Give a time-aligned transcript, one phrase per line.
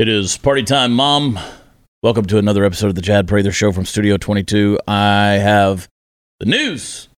[0.00, 1.38] It is party time, Mom.
[2.02, 4.78] Welcome to another episode of the Chad Prather Show from Studio 22.
[4.88, 5.90] I have
[6.38, 7.10] the news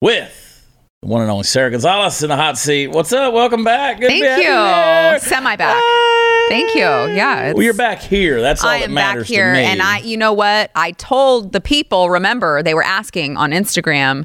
[0.00, 0.64] with
[1.02, 2.92] the one and only Sarah Gonzales in the hot seat.
[2.92, 3.34] What's up?
[3.34, 3.98] Welcome back.
[3.98, 5.28] Good Thank you.
[5.28, 5.82] Semi back.
[5.82, 6.46] Hey.
[6.50, 6.82] Thank you.
[6.82, 7.52] Yeah.
[7.52, 8.40] Well, you're back here.
[8.40, 9.64] That's all I that am back matters here, to me.
[9.64, 10.70] and I, you know what?
[10.76, 12.10] I told the people.
[12.10, 14.24] Remember, they were asking on Instagram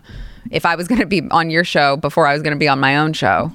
[0.52, 2.68] if I was going to be on your show before I was going to be
[2.68, 3.52] on my own show.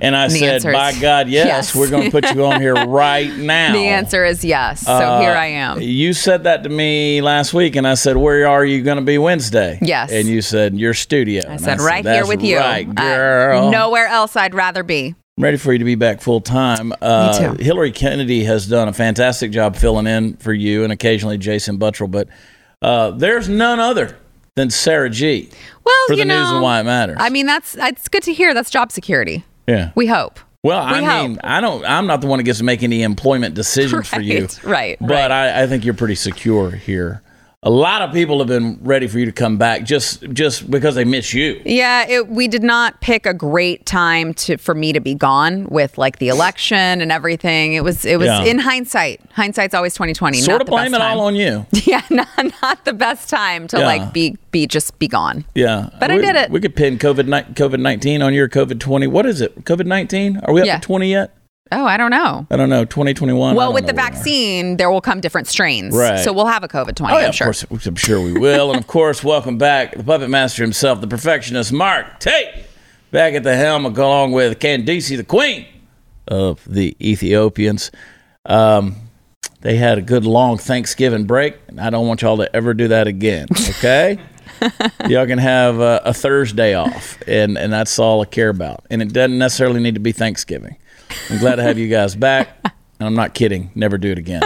[0.00, 1.74] And I the said, is by God, yes, yes.
[1.74, 3.72] we're going to put you on here right now.
[3.72, 4.82] The answer is yes.
[4.86, 5.80] So Uh, here I am.
[5.80, 9.04] You said that to me last week, and I said, "Where are you going to
[9.04, 10.12] be Wednesday?" Yes.
[10.12, 11.42] and you said your studio.
[11.48, 12.58] I And said right here with you.
[12.58, 13.70] right, Uh, girl.
[13.70, 15.14] nowhere else I'd rather be.
[15.38, 16.92] I'm ready for you to be back full time.
[17.02, 17.62] Uh, too.
[17.62, 22.10] Hillary Kennedy has done a fantastic job filling in for you, and occasionally Jason Buttrill.
[22.10, 22.28] But
[22.82, 24.16] uh, there's none other
[24.54, 25.48] than Sarah G.
[25.84, 27.16] Well, for the news and why it matters.
[27.18, 28.54] I mean, that's it's good to hear.
[28.54, 29.44] That's job security.
[29.70, 29.90] Yeah.
[29.94, 30.38] We hope.
[30.62, 31.38] Well, I we mean.
[31.42, 31.84] I don't.
[31.86, 34.42] I'm not the one that gets to make any employment decisions for you.
[34.62, 35.30] Right, right, But right.
[35.30, 37.22] I, I think you're pretty secure here.
[37.62, 40.94] A lot of people have been ready for you to come back just just because
[40.94, 41.60] they miss you.
[41.66, 45.66] Yeah, it, we did not pick a great time to for me to be gone
[45.66, 47.74] with like the election and everything.
[47.74, 48.44] It was it was Yeah.
[48.44, 49.20] in hindsight.
[49.32, 50.38] Hindsight's always twenty twenty.
[50.38, 51.66] Sort of blame it best all on you.
[51.84, 52.28] Yeah, not,
[52.62, 53.84] not the best time to Yeah.
[53.84, 55.44] like be be just be gone.
[55.54, 56.50] Yeah, But I did it.
[56.50, 59.06] We could pin COVID COVID nineteen on your COVID twenty.
[59.06, 59.64] What is it?
[59.66, 60.38] COVID nineteen?
[60.44, 60.78] Are we up Yeah.
[60.78, 61.34] to twenty yet?
[61.72, 62.46] Oh, I don't know.
[62.50, 62.84] I don't know.
[62.84, 63.54] Twenty twenty one.
[63.54, 65.96] Well, with the vaccine, there will come different strains.
[65.96, 66.18] Right.
[66.18, 67.14] So we'll have a COVID twenty.
[67.14, 67.46] Oh, yeah, I'm of sure.
[67.46, 68.70] course, I'm sure we will.
[68.70, 72.64] and of course, welcome back the puppet master himself, the perfectionist, Mark Tate,
[73.12, 75.66] back at the helm, along with Candice, the queen
[76.26, 77.92] of the Ethiopians.
[78.46, 78.96] Um,
[79.60, 82.88] they had a good long Thanksgiving break, and I don't want y'all to ever do
[82.88, 83.46] that again.
[83.68, 84.18] Okay.
[85.08, 88.84] y'all can have uh, a Thursday off, and, and that's all I care about.
[88.90, 90.76] And it doesn't necessarily need to be Thanksgiving.
[91.30, 93.70] I'm glad to have you guys back, and I'm not kidding.
[93.74, 94.42] Never do it again.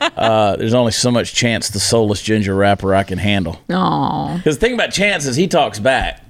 [0.00, 3.58] Uh, there's only so much chance the soulless ginger rapper I can handle.
[3.70, 6.22] Oh, Because the thing about Chance is he talks back.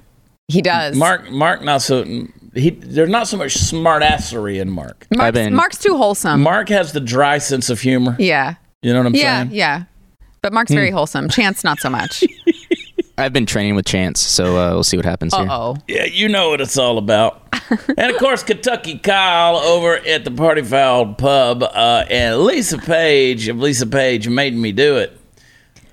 [0.47, 0.95] he does.
[0.95, 2.03] Mark, Mark, not so.
[2.55, 5.07] He there's not so much smartassery in Mark.
[5.15, 6.41] Mark's, been- Mark's too wholesome.
[6.41, 8.15] Mark has the dry sense of humor.
[8.19, 8.55] yeah.
[8.83, 9.39] You know what I'm Yeah.
[9.43, 9.53] saying?
[9.53, 9.83] Yeah.
[10.41, 10.75] But Mark's Hmm.
[10.75, 11.29] very wholesome.
[11.29, 12.23] Chance, not so much.
[13.17, 15.47] I've been training with Chance, so uh, we'll see what happens here.
[15.47, 15.77] Uh oh.
[15.87, 17.41] Yeah, you know what it's all about.
[17.97, 23.47] and of course, Kentucky Kyle over at the Party Foul Pub, uh, and Lisa Page
[23.47, 25.19] of Lisa Page made me do it.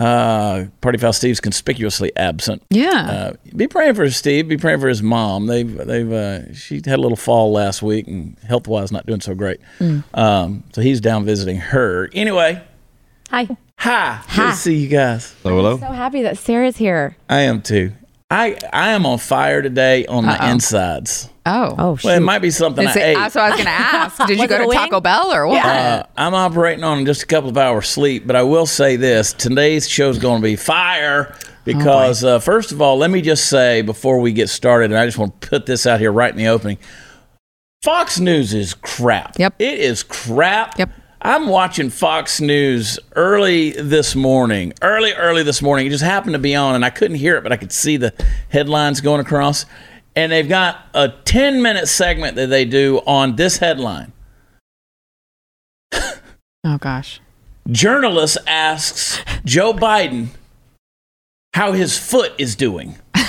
[0.01, 2.63] Uh, Party Foul Steve's conspicuously absent.
[2.71, 2.89] Yeah.
[3.11, 4.49] Uh, be praying for Steve.
[4.49, 5.47] Be praying for his mom.
[5.47, 9.21] They've they've uh, she had a little fall last week and health wise not doing
[9.21, 9.61] so great.
[10.15, 12.09] Um, so he's down visiting her.
[12.15, 12.63] Anyway,
[13.31, 13.49] Hi.
[13.79, 15.35] hi, good to see you guys.
[15.43, 15.79] Hello, hello.
[15.79, 17.17] so happy that Sarah's here.
[17.29, 17.93] I am too.
[18.31, 20.51] I I am on fire today on the Uh-oh.
[20.53, 21.29] insides.
[21.47, 21.75] oh.
[21.79, 22.09] Oh, shoot.
[22.09, 23.15] Well, it might be something Is I it, ate.
[23.15, 24.19] that's what I was going to ask.
[24.27, 24.79] Did you Was go it to wing?
[24.79, 25.65] Taco Bell or what?
[25.65, 29.33] Uh, I'm operating on just a couple of hours sleep, but I will say this:
[29.33, 33.49] today's show is going to be fire because, uh, first of all, let me just
[33.49, 36.31] say before we get started, and I just want to put this out here right
[36.33, 36.79] in the opening:
[37.83, 39.39] Fox News is crap.
[39.39, 39.55] Yep.
[39.59, 40.79] it is crap.
[40.79, 40.91] Yep.
[41.23, 45.87] I'm watching Fox News early this morning, early, early this morning.
[45.87, 47.99] It just happened to be on, and I couldn't hear it, but I could see
[47.99, 48.15] the
[48.49, 49.67] headlines going across.
[50.17, 54.13] And they've got a 10 minute segment that they do on this headline.
[55.93, 57.21] oh, gosh.
[57.71, 60.29] Journalist asks Joe Biden
[61.53, 62.97] how his foot is doing.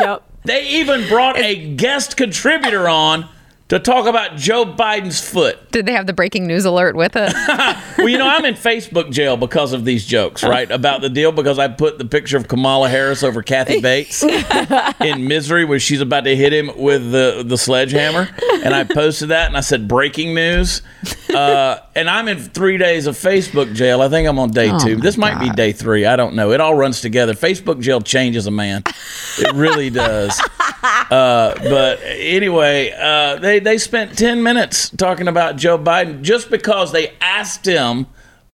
[0.00, 0.22] Yep.
[0.44, 3.28] They even brought a guest contributor on
[3.68, 5.70] to talk about Joe Biden's foot.
[5.72, 7.32] Did they have the breaking news alert with it?
[7.98, 10.70] Well, you know, I'm in Facebook jail because of these jokes, right?
[10.70, 15.26] About the deal because I put the picture of Kamala Harris over Kathy Bates in
[15.26, 18.28] misery where she's about to hit him with the, the sledgehammer.
[18.64, 20.82] And I posted that and I said, breaking news.
[21.34, 24.00] Uh, and I'm in three days of Facebook jail.
[24.00, 24.94] I think I'm on day Oh, two.
[24.94, 26.06] This might be day three.
[26.06, 26.52] I don't know.
[26.52, 27.34] It all runs together.
[27.34, 28.84] Facebook jail changes a man.
[29.38, 30.40] It really does.
[30.82, 36.92] Uh, but anyway, uh, they they spent ten minutes talking about Joe Biden just because
[36.92, 38.06] they asked him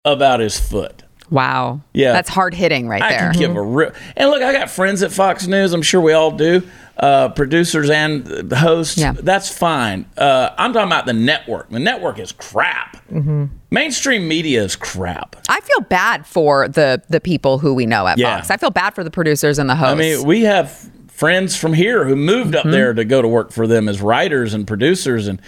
[0.05, 1.03] about his foot.
[1.31, 1.81] wow.
[1.93, 2.13] Yeah.
[2.13, 3.31] That's hard hitting right I there.
[3.33, 4.43] can give a real and look.
[4.43, 5.73] I got friends at Fox News.
[5.73, 6.63] I'm sure we all do.
[6.97, 8.99] Uh, producers and hosts.
[8.99, 9.13] Yeah.
[9.13, 10.07] That's fine.
[10.17, 11.69] Uh, I'm talking about the network.
[11.71, 13.05] The network is crap.
[13.09, 13.47] Mm-hmm.
[13.73, 15.35] Mainstream media is crap.
[15.49, 18.37] I feel bad for the the people who we know at Yeah.
[18.37, 18.51] Fox.
[18.51, 19.93] I feel bad for the producers and the hosts.
[19.93, 22.69] I mean, we have friends from here who moved Mm-hmm.
[22.69, 25.41] up there to go to work for them as writers and producers, and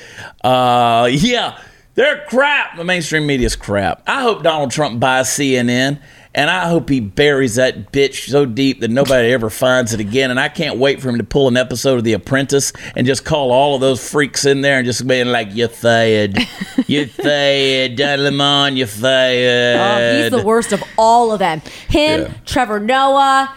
[0.43, 1.59] uh, yeah,
[1.95, 2.77] they're crap.
[2.77, 4.03] The mainstream media's crap.
[4.07, 5.99] I hope Donald Trump buys CNN
[6.39, 10.31] And I hope he buries that bitch so deep that nobody ever finds it again.
[10.31, 13.25] And I can't wait for him to pull an episode of The Apprentice and just
[13.25, 16.37] call all of those freaks in there and just being like, "You fired,
[16.87, 21.63] you fired, Don Lemon, you Oh, fired." he's the worst of all of them.
[21.89, 22.33] Him, Yeah.
[22.45, 23.55] Trevor Noah,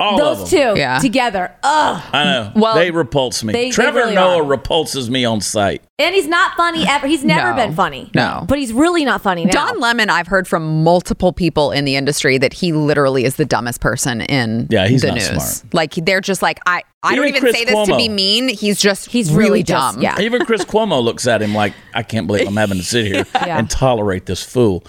[0.00, 0.74] all those of them.
[0.74, 0.98] two Yeah.
[0.98, 1.52] together.
[1.62, 2.02] Ugh.
[2.12, 2.52] I know.
[2.56, 3.52] Well, they repulse me.
[3.52, 4.44] they- they Trevor really Noah are.
[4.44, 5.82] repulses me on sight.
[5.98, 7.06] And he's not funny ever.
[7.06, 7.56] He's never No.
[7.56, 8.10] been funny.
[8.14, 8.44] No.
[8.48, 9.52] But he's really not funny now.
[9.52, 13.44] Don Lemon, I've heard from multiple people in the industry that he literally is the
[13.44, 15.26] dumbest person in Yeah, he's the not news.
[15.26, 15.74] smart.
[15.74, 16.82] Like they're just like I.
[17.06, 18.48] I don't Even even Chris say this to be mean.
[18.48, 20.02] He's just He's really, really just- dumb.
[20.02, 20.18] yeah.
[20.20, 23.26] Even Chris Cuomo looks at him like, I can't believe I'm having to sit here
[23.34, 23.58] Yeah.
[23.58, 24.82] and tolerate this fool.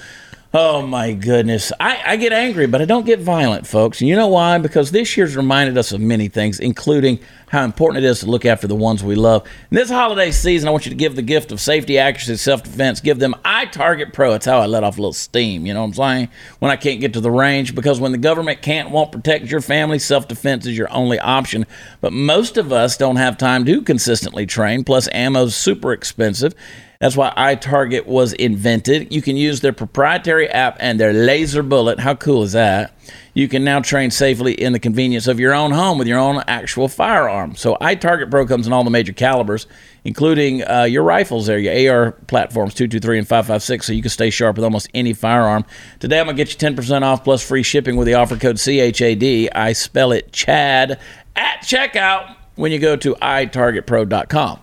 [0.57, 1.73] Oh my goodness.
[1.81, 3.99] I, I get angry, but I don't get violent, folks.
[3.99, 4.57] And you know why?
[4.57, 7.19] Because this year's reminded us of many things, including
[7.49, 9.45] how important it is to look after the ones we love.
[9.69, 12.63] In this holiday season, I want you to give the gift of safety, accuracy, self
[12.63, 13.01] defense.
[13.01, 14.33] Give them iTarget Pro.
[14.33, 16.29] It's how I let off a little steam, you know what I'm saying?
[16.59, 19.59] When I can't get to the range, because when the government can't, won't protect your
[19.59, 21.65] family, self defense is your only option.
[21.99, 26.55] But most of us don't have time to consistently train, plus, ammo's super expensive.
[26.99, 29.13] That's why iTarget was invented.
[29.13, 31.99] You can use their proprietary app and their laser bullet.
[31.99, 32.93] How cool is that?
[33.33, 36.41] You can now train safely in the convenience of your own home with your own
[36.47, 37.55] actual firearm.
[37.55, 39.67] So iTarget Pro comes in all the major calibers,
[40.05, 44.29] including uh, your rifles there, your AR platforms 223 and 556, so you can stay
[44.29, 45.65] sharp with almost any firearm.
[45.99, 48.57] Today I'm going to get you 10% off plus free shipping with the offer code
[48.57, 49.49] CHAD.
[49.53, 50.99] I spell it CHAD
[51.35, 54.59] at checkout when you go to itargetpro.com.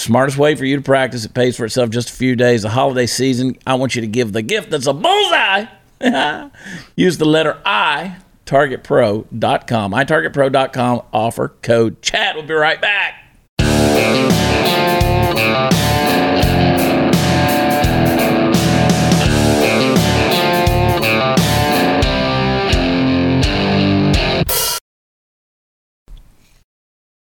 [0.00, 1.26] Smartest way for you to practice.
[1.26, 2.62] It pays for itself just a few days.
[2.62, 5.66] The holiday season, I want you to give the gift that's a bullseye.
[6.96, 8.16] Use the letter I,
[8.46, 9.92] targetpro.com.
[9.92, 12.36] itargetpro.com, offer code CHAD.
[12.36, 13.16] We'll be right back.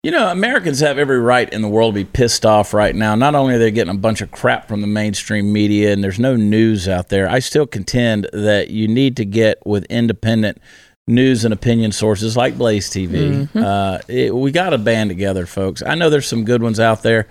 [0.04, 3.14] You know, Americans have every right in the world to be pissed off right now.
[3.14, 6.18] Not only are they getting a bunch of crap from the mainstream media and there's
[6.18, 10.60] no news out there, I still contend that you need to get with independent
[11.06, 13.48] news and opinion sources like Blaze TV.
[13.56, 15.82] Uh, it, we got to band together, folks.
[15.82, 17.26] I know there's some good ones out there,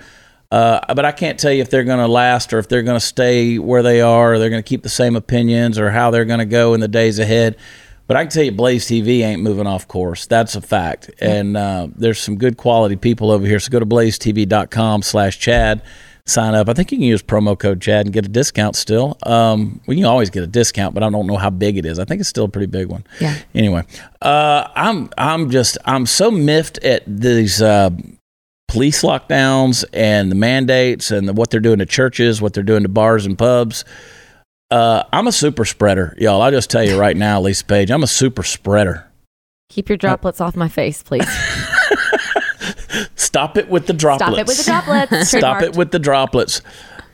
[0.52, 3.00] uh, but I can't tell you if they're going to last or if they're going
[3.00, 6.10] to stay where they are or they're going to keep the same opinions or how
[6.10, 7.56] they're going to go in the days ahead.
[8.14, 10.28] But I can tell you, Blaze TV ain't moving off course.
[10.28, 11.10] That's a fact.
[11.20, 13.60] And uh, there's some good quality people over here.
[13.60, 15.82] So go to blazetv.com slash Chad.
[16.28, 16.70] Sign up.
[16.70, 19.18] I think you can use promo code Chad and get a discount still.
[19.24, 21.88] Um, well, you can always get a discount, but I don't know how big it
[21.88, 21.98] is.
[21.98, 23.04] I think it's still a pretty big one.
[23.20, 23.36] Yeah.
[23.56, 23.84] Anyway,
[24.22, 27.90] uh, I'm I'm just I'm so miffed at these uh,
[28.68, 32.84] police lockdowns and the mandates and the, what they're doing to churches, what they're doing
[32.84, 33.84] to bars and pubs.
[34.72, 36.42] Uh, I'm a super spreader, y'all.
[36.42, 39.10] I'll just tell you right now, Lisa Page, I'm a super spreader.
[39.70, 41.28] Keep your droplets off my face, please.
[43.16, 44.32] Stop it with the droplets.
[44.32, 45.30] Stop it with the droplets.
[45.38, 46.62] Stop it with the droplets.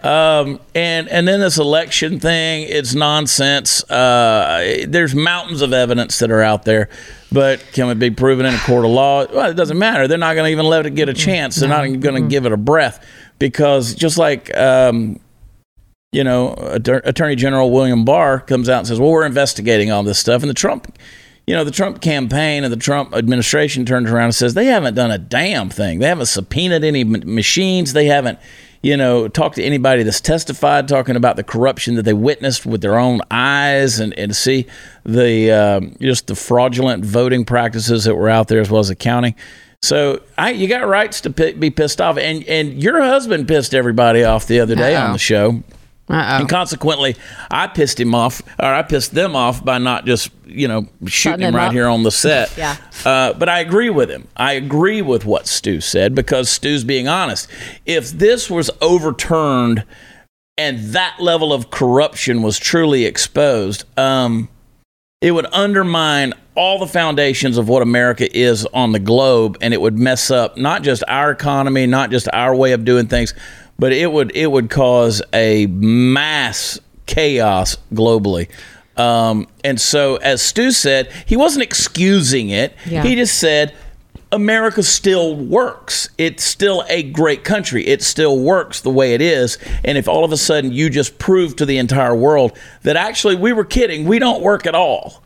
[0.01, 3.84] Um, and and then this election thing, it's nonsense.
[3.90, 6.90] Uh, there's mountains of evidence that are out there,
[7.31, 9.25] but can it be proven in a court of law?
[9.25, 10.07] Well, it doesn't matter.
[10.07, 11.57] They're not going to even let it get a chance.
[11.57, 13.06] They're not even going to give it a breath
[13.40, 15.19] because just like um,
[16.12, 20.18] you know, Attorney General William Barr comes out and says, "Well, we're investigating all this
[20.20, 20.98] stuff," and the Trump,
[21.46, 24.95] you know, the Trump campaign and the Trump administration turns around and says they haven't
[24.95, 26.00] done a damn thing.
[26.00, 27.94] They haven't subpoenaed any m- machines.
[27.94, 28.40] They haven't,
[28.81, 32.81] you know, talked to anybody that's testified, talking about the corruption that they witnessed with
[32.81, 34.66] their own eyes, and and see
[35.06, 39.36] the um, just the fraudulent voting practices that were out there as well as accounting.
[39.83, 43.76] So I, you got rights to p- be pissed off, and and your husband pissed
[43.76, 45.14] everybody off the other day on Uh-oh.
[45.14, 45.64] the show.
[46.09, 46.39] Uh-oh.
[46.39, 47.16] And consequently,
[47.51, 51.42] I pissed him off, or I pissed them off by not just, you know, shooting
[51.42, 51.73] him him right up.
[51.73, 52.54] here on the set.
[52.57, 52.75] Yeah.
[53.06, 54.28] Uh, but I agree with him.
[54.35, 57.47] I agree with what Stu said because Stu's being honest.
[57.85, 59.85] If this was overturned
[60.57, 64.49] and that level of corruption was truly exposed, um,
[65.21, 69.80] it would undermine all the foundations of what America is on the globe, and it
[69.80, 73.33] would mess up not just our economy, not just our way of doing things,
[73.80, 78.50] but it would it would cause a mass chaos globally.
[78.98, 82.76] Um, and so, as Stu said, he wasn't excusing it.
[82.86, 83.02] Yeah.
[83.02, 83.74] He just said
[84.31, 86.09] America still works.
[86.18, 87.86] It's still a great country.
[87.88, 89.57] It still works the way it is.
[89.83, 93.36] And if all of a sudden you just prove to the entire world that actually
[93.36, 95.24] we were kidding, we don't work at all,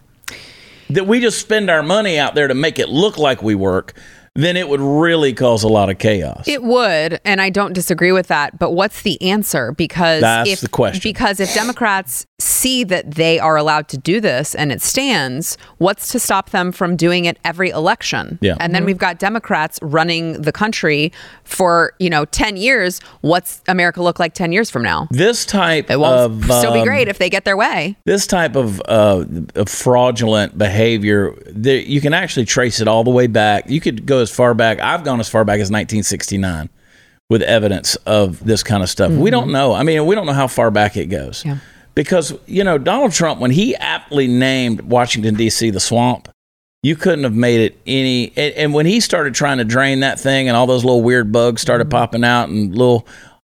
[0.89, 3.93] that we just spend our money out there to make it look like we work,
[4.35, 6.47] then it would really cause a lot of chaos.
[6.47, 8.57] It would, and I don't disagree with that.
[8.57, 9.71] But what's the answer?
[9.73, 11.01] Because That's if the question.
[11.03, 16.07] because if Democrats see that they are allowed to do this and it stands, what's
[16.09, 18.39] to stop them from doing it every election?
[18.41, 18.55] Yeah.
[18.59, 21.11] And then we've got Democrats running the country
[21.43, 22.99] for you know ten years.
[23.21, 25.07] What's America look like ten years from now?
[25.11, 27.95] this type It won't of still be um, great if they get their way.
[28.05, 29.25] this type of, uh,
[29.55, 33.69] of fraudulent behavior, there, you can actually trace it all the way back.
[33.69, 34.79] You could go as far back.
[34.79, 36.69] I've gone as far back as 1969
[37.29, 39.11] with evidence of this kind of stuff.
[39.11, 39.53] We don't mm-hmm.
[39.53, 39.73] know.
[39.73, 41.43] I mean, we don't know how far back it goes.
[41.45, 41.57] Yeah.
[41.95, 45.69] Because, you know, Donald Trump, when he aptly named Washington, D.C.
[45.69, 46.27] the swamp,
[46.81, 48.33] you couldn't have made it any.
[48.35, 51.31] And, and when he started trying to drain that thing and all those little weird
[51.31, 51.91] bugs started mm-hmm.
[51.91, 53.07] popping out and little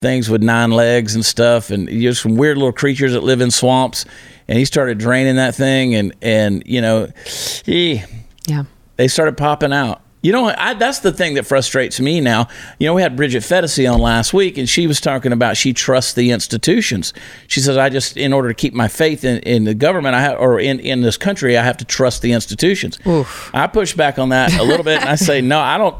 [0.02, 3.50] things with nine legs and stuff and just some weird little creatures that live in
[3.50, 4.04] swamps
[4.46, 7.08] and he started draining that thing and and you know
[7.64, 8.02] he
[8.46, 8.64] Yeah.
[8.96, 12.86] they started popping out you know I, that's the thing that frustrates me now you
[12.86, 16.14] know we had Bridget Phetasy on last week and she was talking about she trusts
[16.14, 17.12] the institutions
[17.46, 20.20] she says i just in order to keep my faith in, in the government i
[20.20, 22.98] have or in, in this country i have to trust the institutions
[23.54, 25.96] i push back on that a little bit and i say no i don't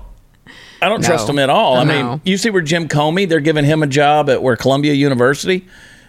[0.82, 1.08] I don't No.
[1.08, 1.76] trust them at all.
[1.78, 2.10] I No.
[2.10, 5.66] mean, you see where Jim Comey, they're giving him a job at where Columbia University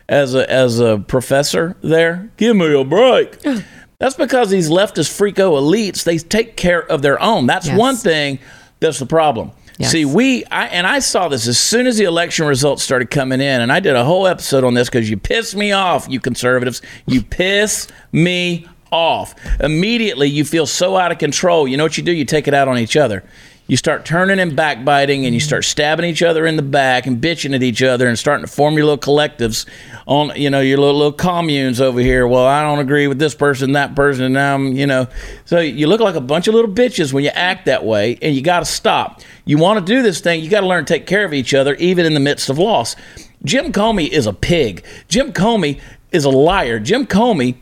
[0.09, 2.29] as a as a professor there.
[2.35, 3.37] Give me a break.
[3.99, 7.47] That's because these leftist freako elites, they take care of their own.
[7.47, 7.77] That's Yes.
[7.77, 8.37] one thing
[8.79, 9.51] that's the problem.
[9.79, 9.91] Yes.
[9.91, 13.41] See, we I, and I saw this as soon as the election results started coming
[13.41, 16.19] in, and I did a whole episode on this because you piss me off, you
[16.19, 16.81] conservatives.
[17.05, 19.35] You piss me off.
[19.59, 21.67] Immediately, you feel so out of control.
[21.67, 22.11] You know what you do?
[22.11, 23.23] You take it out on each other.
[23.67, 27.21] You start turning and backbiting, and you start stabbing each other in the back and
[27.21, 29.65] bitching at each other, and starting to form your little collectives
[30.05, 32.27] on, you know, your little, little communes over here.
[32.27, 35.07] Well, I don't agree with this person, that person, and I'm, you know.
[35.45, 38.33] So you look like a bunch of little bitches when you act that way, and
[38.33, 39.21] you got to stop.
[39.45, 41.53] You want to do this thing, you got to learn to take care of each
[41.53, 42.95] other, even in the midst of loss.
[43.43, 44.83] Jim Comey is a pig.
[45.07, 45.79] Jim Comey
[46.11, 46.79] is a liar.
[46.79, 47.55] Jim Comey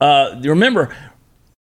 [0.00, 0.94] uh, remember,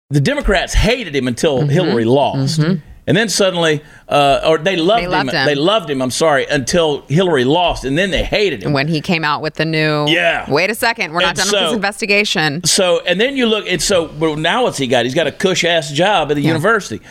[0.09, 1.69] the Democrats hated him until Mm-hmm.
[1.69, 2.59] Hillary lost.
[3.05, 5.45] And then suddenly, uh, or they loved, They loved him.
[5.45, 6.01] They loved him.
[6.01, 8.71] I'm sorry, until Hillary lost, and then they hated him.
[8.71, 10.49] When he came out with the new, Yeah.
[10.49, 12.63] Wait a second, we're not And done with this investigation.
[12.63, 15.03] So, and then you look, and so well, now what's he got?
[15.05, 17.01] He's got a cush ass job at the university,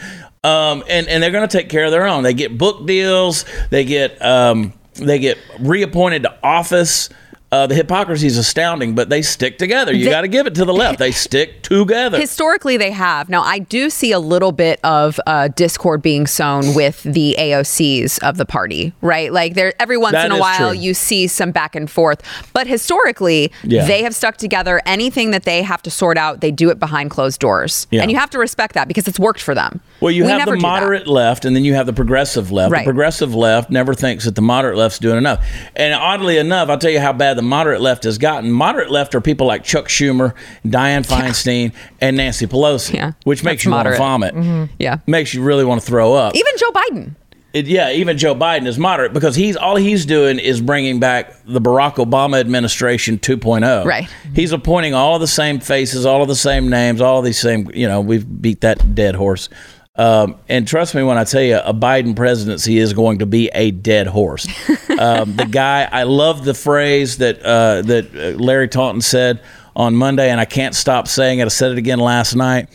[0.45, 2.23] um, and and they're going to take care of their own.
[2.23, 3.45] They get book deals.
[3.71, 7.11] They get um, they get reappointed to office.
[7.53, 9.93] Uh, the hypocrisy is astounding, but they stick together.
[9.95, 10.99] You got to give it to the left.
[10.99, 12.19] They stick together.
[12.19, 13.29] Historically, they have.
[13.29, 18.23] Now, I do see a little bit of uh, discord being sown with the AOCs
[18.23, 19.31] of the party, right?
[19.31, 20.79] Like there, every once That in a while, true.
[20.79, 22.23] you see some back and forth.
[22.55, 23.85] But historically, Yeah.
[23.87, 24.81] they have stuck together.
[24.87, 28.01] Anything that they have to sort out, they do it behind closed doors, Yeah.
[28.01, 29.81] and you have to respect that because it's worked for them.
[30.01, 32.73] Well, you We have the moderate left, and then you have the progressive left.
[32.73, 32.81] Right.
[32.81, 35.45] The progressive left never thinks that the moderate left's doing enough.
[35.77, 38.51] And oddly enough, I'll tell you how bad the moderate left has gotten.
[38.51, 40.35] Moderate left are people like Chuck Schumer,
[40.65, 43.99] Dianne Feinstein, and Nancy Pelosi, Yeah, which makes you moderate.
[44.01, 44.47] want to vomit.
[44.47, 44.75] Mm-hmm.
[44.79, 44.99] Yeah.
[45.07, 46.35] Makes you really want to throw up.
[46.35, 47.15] Even Joe Biden.
[47.53, 51.35] It- yeah, even Joe Biden is moderate because he's all he's doing is bringing back
[51.45, 53.85] the Barack Obama administration 2.0.
[53.85, 54.09] Right.
[54.35, 57.39] He's appointing all of the same faces, all of the same names, all of these
[57.39, 57.71] same.
[57.75, 59.51] You know, we've beat that dead horse.
[59.95, 63.49] Um, and trust me when I tell you, a Biden presidency is going to be
[63.55, 64.47] a dead horse.
[64.99, 69.43] um, the guy, I love the phrase that uh, that uh, Larry Taunton said
[69.77, 71.45] on Monday, and I can't stop saying it.
[71.45, 72.69] I said it again last night.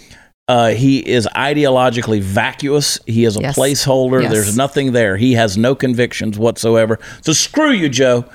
[0.48, 3.00] Uh, he is ideologically vacuous.
[3.06, 3.58] He is a Yes.
[3.58, 4.22] placeholder.
[4.22, 4.32] Yes.
[4.32, 5.18] There's nothing there.
[5.18, 7.00] He has no convictions whatsoever.
[7.22, 8.26] So screw you, Joe.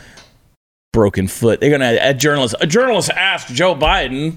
[0.92, 1.60] Broken foot.
[1.60, 2.54] They're gonna a journalist.
[2.60, 4.36] A journalist asked Joe Biden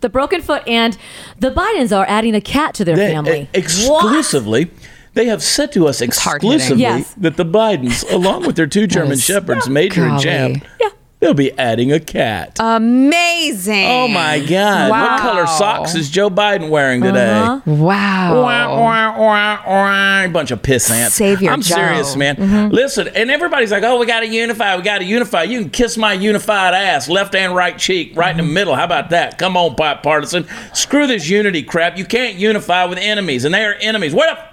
[0.00, 0.96] The broken foot and
[1.38, 3.40] the Bidens are adding a cat to their they- eh, family.
[3.42, 4.70] e- exclusively.
[5.14, 7.14] They have said to us exclusively Yes.
[7.16, 10.22] that the Bidens, along with their two German is- shepherds, Major and Golly.
[10.22, 10.88] Champ, Yeah.
[11.26, 12.56] They'll be adding a cat.
[12.60, 13.86] Amazing.
[13.86, 14.90] oh my God!
[14.90, 17.32] What color socks is Joe Biden wearing today?
[17.32, 17.60] Uh-huh.
[17.66, 18.42] Wow.
[18.42, 20.28] Wah, wah, wah, wah.
[20.28, 21.14] Bunch of piss ants.
[21.16, 21.74] Savior I'm Joe.
[21.74, 22.70] serious, man.
[22.70, 24.76] Listen, and everybody's like, "Oh, we got to unify.
[24.76, 28.30] We got to unify." You can kiss my unified ass, left and right cheek, right
[28.30, 28.74] in the middle.
[28.74, 29.38] How about that?
[29.38, 30.46] Come on, bipartisan.
[30.74, 31.98] Screw this unity crap.
[31.98, 34.14] You can't unify with enemies, and they are enemies.
[34.14, 34.52] Where the f-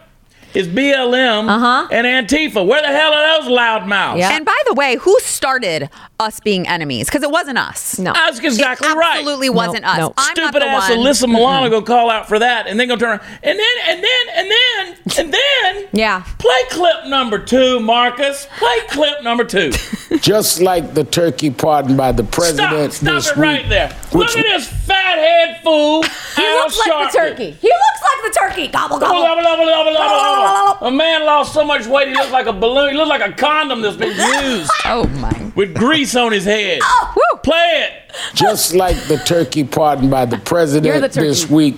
[0.54, 1.88] is BLM Uh-huh.
[1.92, 2.66] and Antifa?
[2.66, 4.20] Where the hell are those loudmouths?
[4.20, 4.34] Yeah.
[4.36, 5.90] And by the way, who started
[6.24, 7.08] us being enemies?
[7.08, 8.00] Because it wasn't us.
[8.00, 8.14] No.
[8.14, 9.18] That's exactly it right.
[9.20, 9.98] absolutely wasn't us.
[9.98, 10.14] no.
[10.18, 11.00] I'm not Stupid the ass one.
[11.00, 14.04] Alyssa Milano go call out for that, and then go turn around, and then and
[14.04, 16.24] then and then And then Yeah.
[16.40, 18.48] play clip number two, Marcus.
[18.58, 19.72] Play clip number two.
[20.22, 23.90] Just like the turkey pardoned by the Stop, president stop this it week, right there.
[24.12, 26.04] which- Look at this fathead fool.
[26.36, 27.52] He Al looks like the turkey.
[27.52, 28.68] He looks like the turkey.
[28.68, 29.44] Gobble, Gobble, gobble.
[29.44, 30.88] gobble, gobble, gobble, gobble, gobble.
[30.88, 32.90] A man lost so much weight he looks like a balloon.
[32.92, 35.52] He looks like a condom that's been used Oh my.
[35.56, 36.80] with grease on his head.
[36.84, 37.40] Oh, woo!
[37.44, 38.14] Play it.
[38.36, 41.76] just like the turkey pardoned by the president the this week,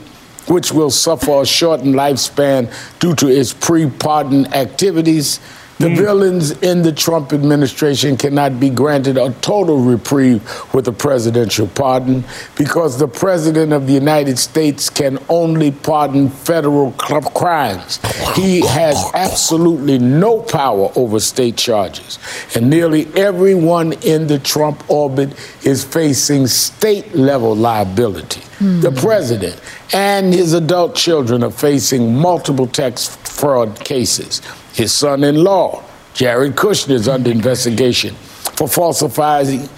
[0.47, 5.39] which will suffer a shortened lifespan due to its pre-pardon activities.
[5.77, 5.96] The hmm.
[5.96, 10.41] villains in the Trump administration cannot be granted a total reprieve
[10.74, 12.24] with a presidential pardon
[12.58, 18.00] because the president of the United States can only pardon federal crimes.
[18.03, 22.20] Oh he has absolutely no power over state charges.
[22.55, 25.34] And nearly everyone in the Trump orbit
[25.65, 28.41] is facing state level liability.
[28.60, 28.79] Hmm.
[28.79, 29.60] The president
[29.94, 34.41] and his adult children are facing multiple tax fraud cases.
[34.75, 39.70] His son in law, Jared Kushner, is under investigation for falsifying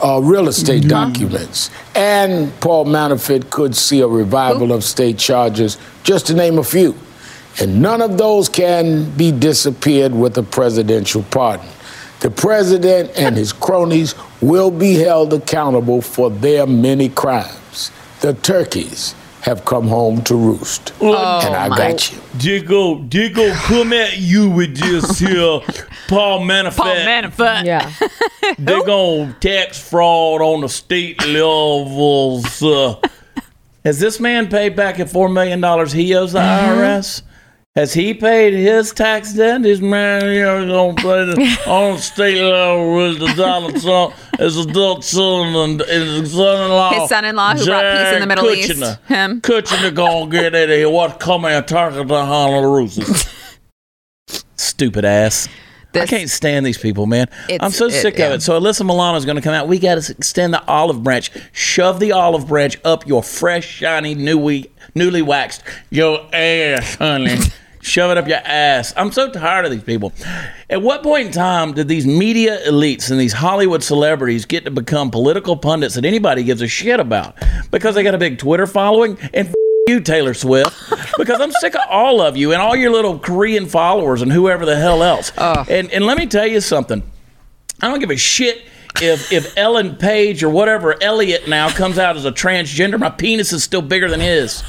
[0.00, 1.72] uh, real estate documents.
[1.96, 6.96] And Paul Manafort could see a revival of state charges, just to name a few.
[7.60, 11.66] And none of those can be disappeared with a presidential pardon.
[12.20, 17.90] The president and his cronies will be held accountable for their many crimes.
[18.20, 20.92] The turkeys have come home to roost.
[21.00, 22.18] and I got you.
[22.38, 25.60] Diggo, Diggo, come at you with this here
[26.08, 26.76] Paul Manafort.
[26.76, 27.64] Paul Manafort.
[27.64, 27.92] Yeah.
[28.58, 32.62] They're going tax fraud on the state levels.
[32.62, 32.98] Uh,
[33.84, 37.22] has this man paid back at $4 million he owes the IRS?
[37.76, 39.62] Has he paid his tax debt?
[39.62, 45.02] This man here to play the, on state level with the Donald Trump, his adult
[45.02, 47.00] son and his son-in-law.
[47.00, 48.80] His son-in-law who brought peace in the Middle East.
[49.08, 49.40] Him.
[49.40, 50.88] Kushner going to get out of here.
[50.88, 52.90] What's coming and talking to Honolulu?
[54.54, 55.48] Stupid ass.
[55.96, 57.26] I can't stand these people, man.
[57.58, 58.42] I'm so it- sick of it.
[58.42, 59.66] So Alyssa Milano's going to come out.
[59.66, 61.32] We got to extend the olive branch.
[61.50, 67.38] Shove the olive branch up your fresh, shiny, newly, newly waxed your ass, honey.
[67.84, 68.94] Shove it up your ass.
[68.96, 70.12] I'm so tired of these people.
[70.70, 74.70] At what point in time did these media elites and these Hollywood celebrities get to
[74.70, 77.36] become political pundits that anybody gives a shit about?
[77.70, 79.54] Because they got a big Twitter following and f-
[79.86, 80.74] you, Taylor Swift,
[81.18, 84.64] because I'm sick of all of you and all your little Korean followers and whoever
[84.64, 85.30] the hell else.
[85.68, 87.02] And and let me tell you something.
[87.82, 88.64] I don't give a shit
[89.02, 92.98] if if Ellen Page or whatever Elliot now comes out as a transgender.
[92.98, 94.62] My penis is still bigger than his.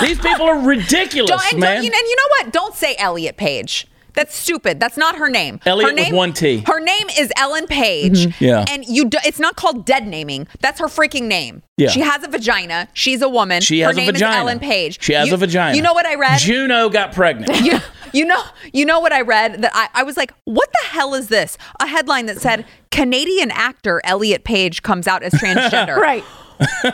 [0.00, 1.76] These people are ridiculous, Don't, and, man.
[1.76, 2.52] don't, you, and you know what?
[2.52, 3.86] Don't say Elliot Page.
[4.14, 4.78] That's stupid.
[4.78, 5.58] That's not her name.
[5.64, 6.62] Elliot her with name, one T.
[6.66, 8.26] Her name is Ellen Page.
[8.26, 8.44] Mm-hmm.
[8.44, 8.64] Yeah.
[8.68, 10.46] And you, do, it's not called dead naming.
[10.60, 11.62] That's her freaking name.
[11.78, 11.88] Yeah.
[11.88, 12.88] She has a vagina.
[12.92, 13.62] She's a woman.
[13.62, 14.32] she her has name a vagina.
[14.32, 15.02] is Ellen Page.
[15.02, 15.74] She has You- a vagina.
[15.76, 16.38] You know what I read?
[16.40, 17.58] Juno got pregnant.
[17.64, 17.78] you,
[18.12, 18.42] you know
[18.74, 21.56] you know what I read that I, I was like, what the hell is this?
[21.80, 25.96] A headline that said Canadian actor Elliot Page comes out as transgender.
[25.96, 26.22] right.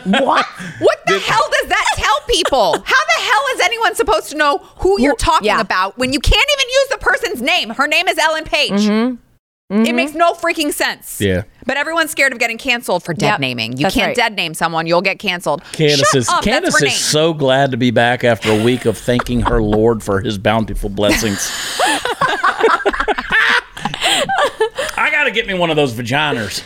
[0.05, 0.45] What?
[0.79, 2.73] What the hell does that tell people?
[2.73, 5.61] How the hell is anyone supposed to know who you're talking yeah.
[5.61, 7.69] about when you can't even use the person's name?
[7.71, 8.71] Her name is Ellen Page.
[8.71, 9.15] Mm-hmm.
[9.71, 9.85] Mm-hmm.
[9.85, 11.21] It makes no freaking sense.
[11.21, 11.43] Yeah.
[11.67, 13.73] But everyone's scared of getting canceled for dead Yep, naming.
[13.73, 14.15] You that's can't right.
[14.15, 15.63] dead name someone, you'll get canceled.
[15.73, 18.85] Candace Shut is up, Candace that's is so glad to be back after a week
[18.85, 21.51] of thanking her Lord for his bountiful blessings.
[24.97, 26.63] I gotta get me one of those vaginas.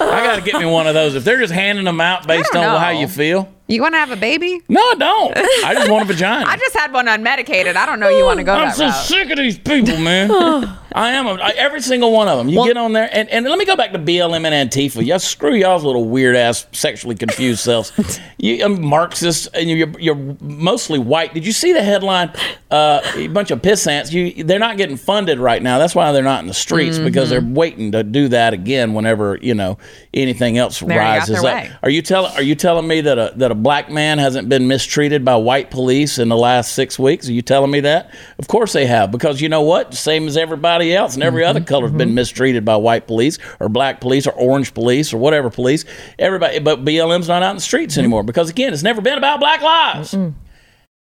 [0.00, 1.14] I gotta get me one of those.
[1.14, 3.52] If they're just handing them out based on don't how you feel.
[3.72, 4.60] You want to have a baby?
[4.68, 5.36] No, I don't.
[5.64, 6.44] I just want a vagina.
[6.48, 7.74] I just had one unmedicated.
[7.74, 9.04] I don't know you want to go I'm that so route.
[9.04, 10.30] sick of these people, man.
[10.94, 11.26] I am.
[11.26, 12.48] I, every single one of them.
[12.48, 15.04] You get on there, and, and let me go back to BLM and Antifa.
[15.04, 17.92] Y'all screw y'all's little weird ass, sexually confused selves.
[18.38, 21.32] You um, Marxists, and you're, you're mostly white.
[21.32, 22.32] Did you see the headline?
[22.72, 24.10] Uh, a bunch of pissants.
[24.10, 25.78] You, they're not getting funded right now.
[25.78, 29.38] That's why they're not in the streets because they're waiting to do that again whenever
[29.40, 29.78] you know
[30.12, 31.44] anything else already rises up.
[31.44, 31.70] way.
[31.84, 34.68] Are you telling Are you telling me that a that a black man hasn't been
[34.68, 37.28] mistreated by white police in the last six weeks?
[37.28, 38.12] Are you telling me that?
[38.38, 39.94] Of course they have, because you know what?
[39.94, 41.50] Same as everybody else, and every mm-hmm.
[41.50, 42.16] other color's been mm-hmm.
[42.16, 45.84] mistreated by white police or black police or orange police or whatever police.
[46.18, 48.00] Everybody, but BLM's not out in the streets mm-hmm.
[48.00, 50.16] anymore because again, it's never been about black lives.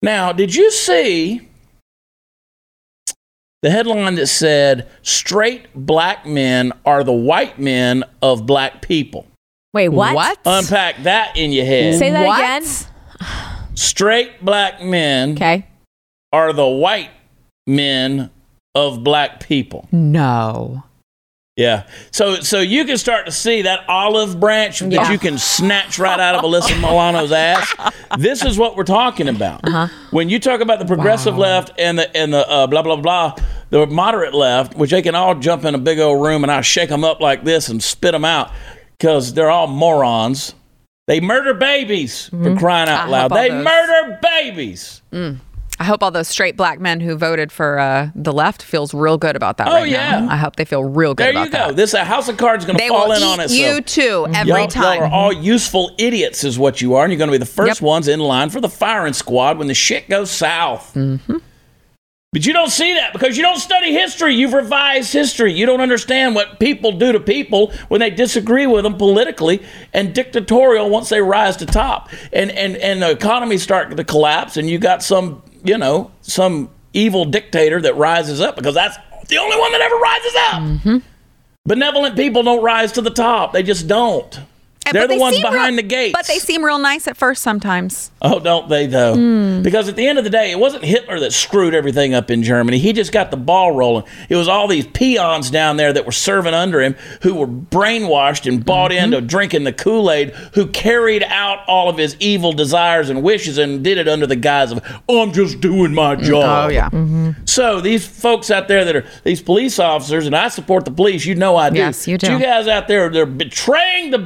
[0.03, 1.49] Now, did you see?
[3.63, 9.29] The headline that said, Straight black men are the white men of black people.
[9.73, 10.15] Wait, what?
[10.15, 10.39] What?
[10.45, 11.99] Unpack that in your head.
[11.99, 12.39] Say that What?
[12.39, 12.65] again.
[13.75, 15.67] Straight black men Okay.
[16.33, 17.11] are the white
[17.67, 18.31] men
[18.75, 19.89] of black people.
[19.91, 20.83] No.
[21.57, 21.85] Yeah.
[22.11, 26.19] So so you can start to see that olive branch that you can snatch right
[26.19, 27.75] out of Alyssa Milano's ass.
[28.19, 29.67] This is what we're talking about.
[29.67, 29.89] Uh-huh.
[30.11, 33.37] When you talk about the progressive left and the and the uh, blah blah blah,
[33.69, 36.63] the moderate left, which they can all jump in a big old room and I
[36.63, 38.51] shake them up like this and spit them out
[38.99, 40.55] because they're all morons.
[41.09, 43.15] They murder babies for crying out Mm-hmm.
[43.15, 43.29] I loud.
[43.33, 45.03] They those- murder babies.
[45.81, 49.19] I hope all those straight black men who voted for uh, the left feels real
[49.19, 50.21] good about that Oh, right yeah.
[50.21, 50.31] now.
[50.33, 51.59] I hope they feel real good There about you go.
[51.69, 51.77] that.
[51.77, 53.59] This a house of cards is going to fall in on itself.
[53.59, 54.99] you too every y'all, time.
[55.01, 57.47] Y'all are all useful idiots, is what you are, and you're going to be the
[57.47, 57.87] first Yep.
[57.87, 60.93] ones in line for the firing squad when the shit goes south.
[60.95, 61.39] Mm-hmm.
[62.33, 64.35] But you don't see that because you don't study history.
[64.35, 65.53] You've revised history.
[65.53, 70.15] You don't understand what people do to people when they disagree with them politically and
[70.15, 72.09] dictatorial once they rise to top.
[72.33, 76.71] And and and the economy start to collapse, and you got some you know some
[76.95, 78.97] evil dictator that rises up because that's
[79.29, 80.63] the only one that ever rises up.
[80.63, 80.97] Mm-hmm.
[81.67, 83.53] Benevolent people don't rise to the top.
[83.53, 84.41] They just don't.
[84.87, 86.13] And- They're the they ones behind real- the gates.
[86.17, 88.11] But they seem real nice at first sometimes.
[88.21, 89.15] Oh, don't they though?
[89.15, 89.63] Hmm.
[89.63, 92.43] Because at the end of the day, it wasn't Hitler that screwed everything up in
[92.43, 92.79] Germany.
[92.79, 94.05] He just got the ball rolling.
[94.29, 98.47] It was all these peons down there that were serving under him who were brainwashed
[98.47, 99.05] and bought Mm-hmm.
[99.15, 103.83] into drinking the Kool-Aid, who carried out all of his evil desires and wishes and
[103.85, 106.91] did it under the guise of, "Oh, I'm just doing my job." Oh yeah.
[107.45, 111.25] So these folks out there that are these police officers, and I support the police.
[111.25, 111.77] You know I do.
[111.79, 112.33] Yes, you But do.
[112.33, 114.19] You guys out there, they're betraying the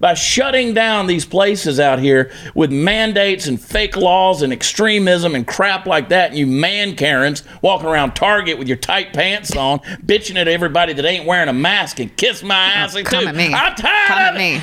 [0.00, 5.46] by shutting down these places out here with mandates and fake laws and extremism and
[5.46, 6.30] crap like that.
[6.30, 10.92] And you man Karens walking around Target with your tight pants on, bitching at everybody
[10.92, 12.94] that ain't wearing a mask and kiss my oh, ass.
[12.94, 13.28] and Come too.
[13.28, 13.52] at me.
[13.52, 14.62] I'm tired Come at me.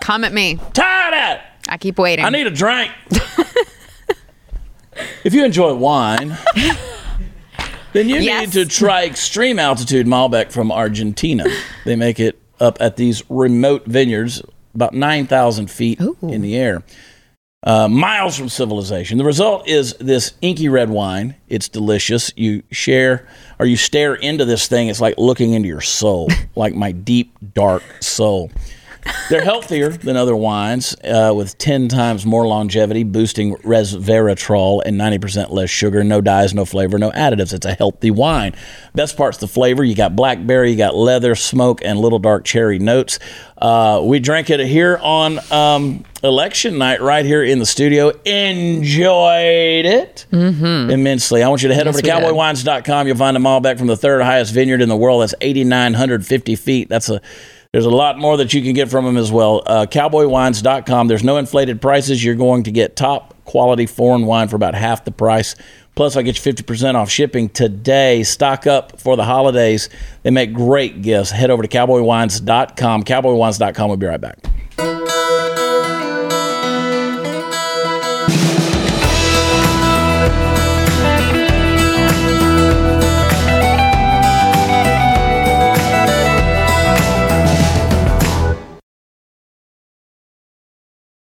[0.00, 0.58] Come at me.
[0.72, 1.40] Tired it.
[1.68, 2.24] I keep waiting.
[2.24, 2.90] I need a drink.
[5.24, 6.36] if you enjoy wine,
[7.92, 8.54] then you Yes.
[8.54, 11.44] need to try Extreme Altitude Malbec from Argentina.
[11.84, 14.42] They make it up at these remote vineyards,
[14.74, 16.82] about 9,000 feet in the air,
[17.64, 19.16] uh, miles from civilization.
[19.16, 21.34] The result is this inky red wine.
[21.48, 22.30] It's delicious.
[22.36, 23.26] You share
[23.58, 24.88] or you stare into this thing.
[24.88, 28.50] It's like looking into your soul, like my deep, dark soul.
[29.30, 35.50] They're healthier than other wines uh, with 10 times more longevity, boosting resveratrol and 90%
[35.50, 37.54] less sugar, no dyes, no flavor, no additives.
[37.54, 38.54] It's a healthy wine.
[38.94, 39.82] Best part's the flavor.
[39.82, 43.18] You got blackberry, you got leather, smoke, and little dark cherry notes.
[43.56, 48.10] Uh, we drank it here on um, election night right here in the studio.
[48.26, 50.26] Enjoyed it
[50.90, 51.42] immensely.
[51.42, 53.06] I want you to head over to cowboywines.com.
[53.06, 55.22] You'll find them all back from the third highest vineyard in the world.
[55.22, 56.88] That's 8,950 feet.
[56.88, 57.22] That's a
[57.74, 59.64] there's a lot more that you can get from them as well.
[59.66, 61.08] Uh, cowboywines.com.
[61.08, 62.22] There's no inflated prices.
[62.22, 65.56] You're going to get top quality foreign wine for about half the price.
[65.96, 68.22] Plus, I get you 50% off shipping today.
[68.22, 69.88] Stock up for the holidays.
[70.22, 71.32] They make great gifts.
[71.32, 73.02] Head over to cowboywines.com.
[73.02, 73.88] Cowboywines.com.
[73.88, 74.38] We'll be right back.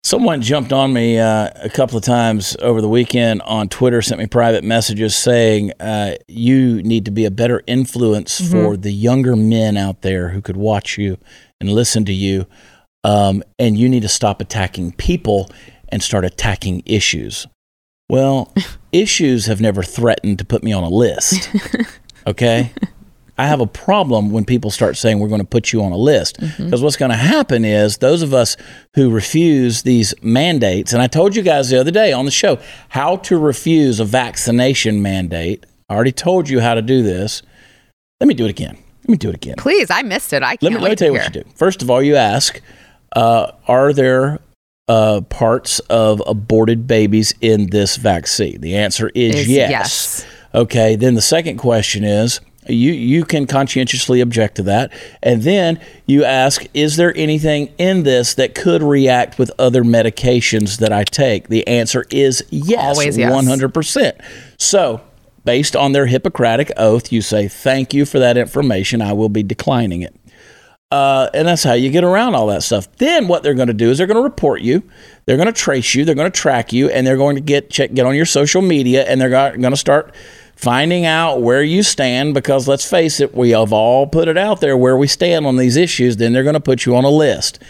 [0.06, 4.20] Someone jumped on me uh, a couple of times over the weekend on Twitter, sent
[4.20, 9.34] me private messages saying, uh, You need to be a better influence for the younger
[9.34, 11.18] men out there who could watch you
[11.60, 12.46] and listen to you.
[13.02, 15.50] Um, and you need to stop attacking people
[15.88, 17.48] and start attacking issues.
[18.08, 18.54] Well,
[18.92, 21.50] issues have never threatened to put me on a list.
[22.26, 22.72] Okay?
[23.38, 25.96] I have a problem when people start saying we're going to put you on a
[25.96, 28.56] list because what's going to happen is those of us
[28.94, 32.58] who refuse these mandates, and I told you guys the other day on the show
[32.88, 35.66] how to refuse a vaccination mandate.
[35.88, 37.42] I already told you how to do this.
[38.20, 38.78] Let me do it again.
[39.02, 39.56] Let me do it again.
[39.58, 40.42] Please, I missed it.
[40.42, 41.50] I can't Let me, let me tell you to what you do.
[41.54, 42.60] First of all, you ask,
[43.14, 44.40] uh, are there
[44.88, 48.60] uh, parts of aborted babies in this vaccine?
[48.62, 49.70] The answer is, Is yes.
[49.70, 50.26] yes.
[50.54, 50.96] Okay.
[50.96, 56.24] Then the second question is, you you can conscientiously object to that, and then you
[56.24, 61.48] ask, is there anything in this that could react with other medications that I take?
[61.48, 63.32] The answer is yes, Always yes.
[63.32, 64.16] one hundred percent.
[64.58, 65.00] So.
[65.44, 69.00] Based on their Hippocratic oath, you say, Thank you for that information.
[69.00, 70.12] I will be declining it.
[70.90, 72.90] Uh, and that's how you get around all that stuff.
[72.96, 74.82] Then what they're going to do is they're going to report you,
[75.24, 77.70] they're going to trace you, they're going to track you, and they're going to get
[77.70, 80.14] check get on your social media, and they're going to start
[80.56, 82.34] finding out where you stand.
[82.34, 85.56] Because let's face it, we have all put it out there where we stand on
[85.56, 86.16] these issues.
[86.16, 87.62] Then they're going to put you on a list.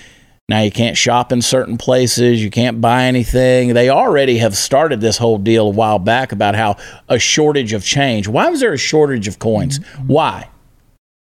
[0.49, 3.75] Now you can't shop in certain places, you can't buy anything.
[3.75, 6.77] They already have started this whole deal a while back about how
[7.09, 8.29] a shortage of change.
[8.29, 9.81] Why was there a shortage of coins?
[9.81, 10.07] Mm-hmm.
[10.07, 10.49] Why?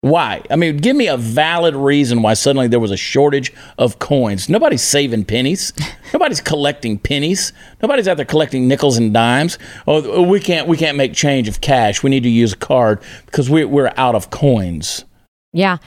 [0.02, 0.42] Why?
[0.50, 4.48] I mean, give me a valid reason why suddenly there was a shortage of coins.
[4.48, 5.72] Nobody's saving pennies.
[6.12, 7.52] Nobody's collecting pennies.
[7.80, 9.58] Nobody's out there collecting nickels and dimes.
[9.86, 12.02] Oh, we can't we can't make change of cash.
[12.02, 15.04] We need to use a card because we, we're out of coins.
[15.52, 15.78] Yeah.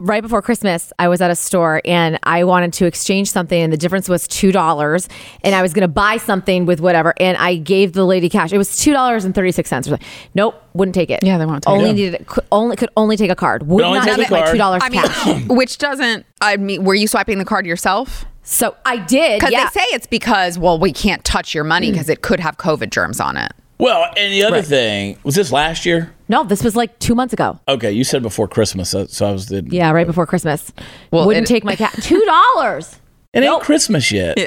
[0.00, 3.72] Right before Christmas, I was at a store and I wanted to exchange something, and
[3.72, 5.08] the difference was two dollars.
[5.44, 8.52] And I was going to buy something with whatever, and I gave the lady cash.
[8.52, 9.88] It was two dollars and thirty six cents.
[10.34, 11.22] Nope, wouldn't take it.
[11.22, 11.92] Yeah, they won't take only it.
[11.92, 13.64] Needed could only could only take a card.
[13.68, 15.44] Would not take a take my two dollars I mean, cash.
[15.48, 16.26] which doesn't.
[16.40, 18.24] I mean, were you swiping the card yourself?
[18.42, 19.38] So I did.
[19.38, 19.68] Because Yeah.
[19.72, 22.90] they say it's because well, we can't touch your money because it could have COVID
[22.90, 23.52] germs on it.
[23.82, 26.14] Well, and the other thing was this last year.
[26.28, 27.58] no, this was like two months ago.
[27.66, 29.66] Okay, you said before Christmas, so, so I was the.
[29.68, 30.72] Yeah, right before Christmas.
[31.10, 31.94] Well, wouldn't it- take my cash.
[32.02, 33.00] Two dollars.
[33.34, 34.38] It ain't Christmas yet.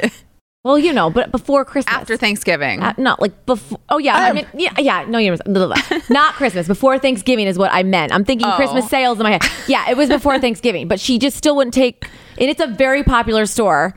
[0.63, 1.93] Well, you know, but before Christmas.
[1.93, 2.82] After Thanksgiving.
[2.82, 3.80] Uh, not like before.
[3.89, 5.06] Oh yeah, I, mean, yeah, yeah.
[5.08, 6.00] No, you're blah, blah, blah.
[6.10, 6.65] not Christmas.
[6.65, 8.12] Before Thanksgiving is what I meant.
[8.13, 8.56] I'm thinking Oh.
[8.56, 9.43] Christmas sales in my head.
[9.67, 12.06] Yeah, it was before Thanksgiving, but she just still wouldn't take.
[12.39, 13.95] And it's a very popular store,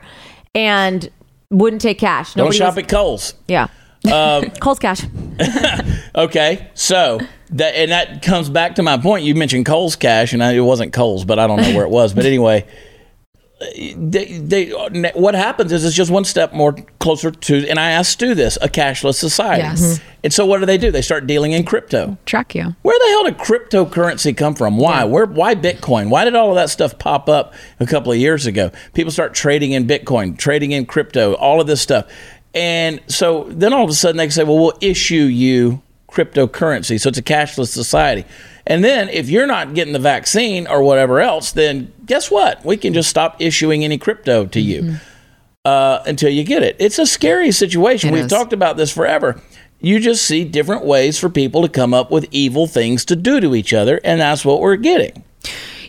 [0.53, 1.09] and
[1.49, 2.33] wouldn't take cash.
[2.35, 3.33] Don't shop was- at Kohl's.
[3.47, 3.67] Yeah,
[4.05, 5.01] Um, Kohl's cash.
[6.15, 7.19] Okay, so
[7.51, 9.23] that and that comes back to my point.
[9.23, 11.91] You mentioned Kohl's cash, and I, it wasn't Kohl's, but I don't know where it
[11.91, 12.13] was.
[12.13, 12.65] But anyway,
[13.95, 14.69] they, they
[15.13, 17.69] what happens is it's just one step more closer to.
[17.69, 19.61] And I asked Stu this: a cashless society.
[19.61, 19.99] Yes.
[20.23, 20.91] And so what do they do?
[20.91, 22.17] They start dealing in crypto.
[22.25, 22.75] Track you.
[22.81, 24.77] Where the hell did cryptocurrency come from?
[24.77, 25.03] Why?
[25.05, 25.25] Where?
[25.25, 26.09] Why Bitcoin?
[26.09, 28.71] Why did all of that stuff pop up a couple of years ago?
[28.93, 32.07] People start trading in Bitcoin, trading in crypto, all of this stuff,
[32.53, 37.09] and so then all of a sudden they say, "Well, we'll issue you cryptocurrency." So
[37.09, 38.25] it's a cashless society.
[38.65, 42.63] And then if you're not getting the vaccine or whatever else, then guess what?
[42.63, 44.97] We can just stop issuing any crypto to you
[45.65, 46.75] uh, until you get it.
[46.79, 48.09] It's a scary situation.
[48.09, 48.31] It We've is.
[48.31, 49.41] talked about this forever.
[49.81, 53.39] You just see different ways for people to come up with evil things to do
[53.39, 55.23] to each other, and that's what we're getting.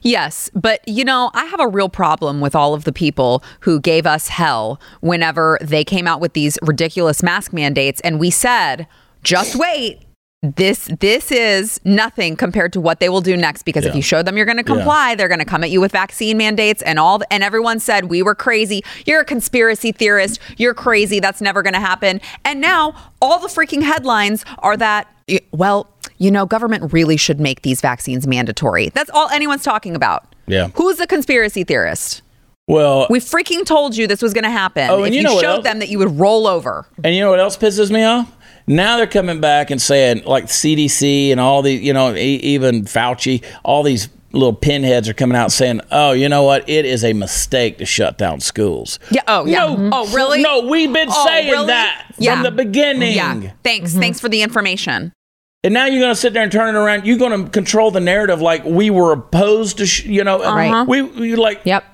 [0.02, 3.80] Yes, but you know, I have a real problem with all of the people who
[3.80, 8.86] gave us hell whenever they came out with these ridiculous mask mandates and we said,
[9.22, 10.00] "Just wait.
[10.42, 14.22] This this is nothing compared to what they will do next because if you show
[14.22, 16.98] them you're going to comply, they're going to come at you with vaccine mandates and
[16.98, 18.82] all and everyone said we were crazy.
[19.04, 20.40] You're a conspiracy theorist.
[20.56, 21.20] You're crazy.
[21.20, 25.08] That's never going to happen." And now all the freaking headlines are that
[25.52, 25.88] well,
[26.20, 28.90] you know, government really should make these vaccines mandatory.
[28.90, 30.32] That's all anyone's talking about.
[30.46, 30.68] Yeah.
[30.74, 32.22] Who's the conspiracy theorist?
[32.68, 34.88] Well, We freaking told you this was going to happen.
[34.90, 36.86] Oh, and if you you, know what showed them that you would roll over.
[37.02, 38.30] and you know what else pisses me off?
[38.68, 42.82] Now they're coming back and saying, like CDC and all the, you know, e- even
[42.84, 46.68] Fauci, all these little pinheads are coming out saying, "Oh, you know what?
[46.68, 49.22] It is a mistake to shut down schools." Yeah.
[49.26, 49.58] Oh, yeah.
[49.66, 49.88] No, mm-hmm.
[49.92, 50.40] Oh, really?
[50.40, 51.66] No, we've been Oh, saying really?
[51.66, 52.34] that Yeah.
[52.34, 53.16] from the beginning.
[53.16, 53.50] Yeah.
[53.64, 53.90] Thanks.
[53.90, 54.00] Mm-hmm.
[54.00, 55.12] Thanks for the information.
[55.62, 57.04] And now you're going to sit there and turn it around.
[57.06, 60.56] You're going to control the narrative like we were opposed to, sh- you know, uh-huh.
[60.56, 60.88] Right.
[60.88, 61.84] we, we like Yep.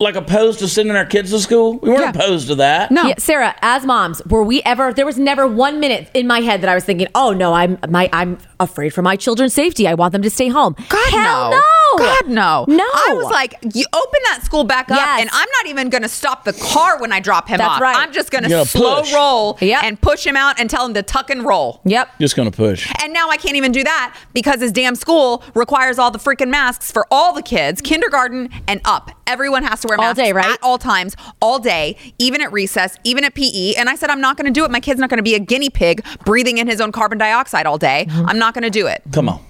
[0.00, 1.78] like opposed to sending our kids to school.
[1.78, 2.10] We weren't Yeah.
[2.10, 2.90] opposed to that.
[2.90, 3.04] No.
[3.06, 4.92] Yeah, Sarah, as moms, were we ever?
[4.92, 7.78] There was never one minute in my head that I was thinking, "Oh no, I'm
[7.88, 9.88] my I'm afraid for my children's safety.
[9.88, 11.56] I want them to stay home." God Hell no.
[11.58, 11.64] no.
[11.98, 12.64] God no.
[12.68, 12.84] No.
[12.84, 15.22] I was like, you open that school back up, Yes.
[15.22, 17.80] and I'm not even going to stop the car when I drop him That's off.
[17.80, 17.96] right.
[17.96, 19.12] I'm just going to slow push.
[19.12, 19.82] roll Yep.
[19.82, 21.80] and push him out and tell him to tuck and roll.
[21.84, 22.08] Yep.
[22.20, 22.88] Just going to push.
[23.02, 26.48] And now I can't even do that because his damn school requires all the freaking
[26.48, 29.10] masks for all the kids, kindergarten and up.
[29.26, 30.54] Everyone has to wear masks All masks day, right?
[30.54, 33.74] at all times, all day, even at recess, even at PE.
[33.74, 34.70] And I said, I'm not going to do it.
[34.70, 37.66] My kid's not going to be a guinea pig breathing in his own carbon dioxide
[37.66, 38.06] all day.
[38.08, 38.26] Mm-hmm.
[38.28, 39.02] I'm not going to do it.
[39.12, 39.44] Come on.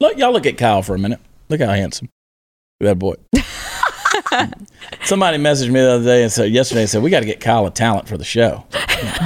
[0.00, 1.20] Look, y'all look at Kyle for a minute.
[1.48, 2.08] Look how handsome.
[2.80, 3.14] That boy.
[5.04, 7.40] Somebody messaged me the other day and said, yesterday, and said, we got to get
[7.40, 8.64] Kyle a talent for the show.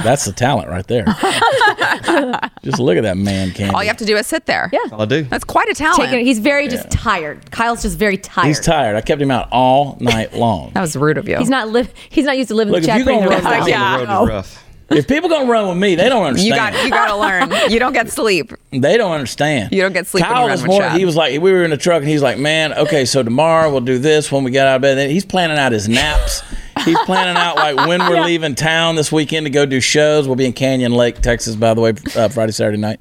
[0.03, 1.05] That's the talent right there.
[2.63, 3.73] Just look at that man, Candy.
[3.73, 4.69] All you have to do is sit there.
[4.71, 4.79] Yeah.
[4.91, 5.23] All I do.
[5.23, 6.09] That's quite a talent.
[6.09, 7.49] Taking, he's very just tired.
[7.51, 8.47] Kyle's just very tired.
[8.47, 8.95] He's tired.
[8.95, 10.71] I kept him out all night long.
[10.73, 11.37] that was rude of you.
[11.37, 11.91] He's not live.
[12.09, 13.69] He's not used to living Look, the if chat you brain gonna run rest down
[13.69, 13.97] Yeah.
[13.97, 14.65] The road is rough.
[14.91, 16.49] If people gonna run with me, they don't understand.
[16.49, 17.71] you got you got to learn.
[17.71, 18.51] You don't get sleep.
[18.71, 19.71] They don't understand.
[19.71, 20.79] You don't get sleep when Kyle was more.
[20.81, 20.97] Chad.
[20.97, 23.71] He was like, we were in the truck, and he's like, man, okay, so tomorrow
[23.71, 24.95] we'll do this when we get out of bed.
[24.97, 26.41] Then he's planning out his naps.
[26.85, 30.27] he's planning out like when we're leaving town this weekend to go do shows.
[30.27, 32.99] We'll be in Canyon Lake, Texas, by the way, uh, Friday, Saturday night.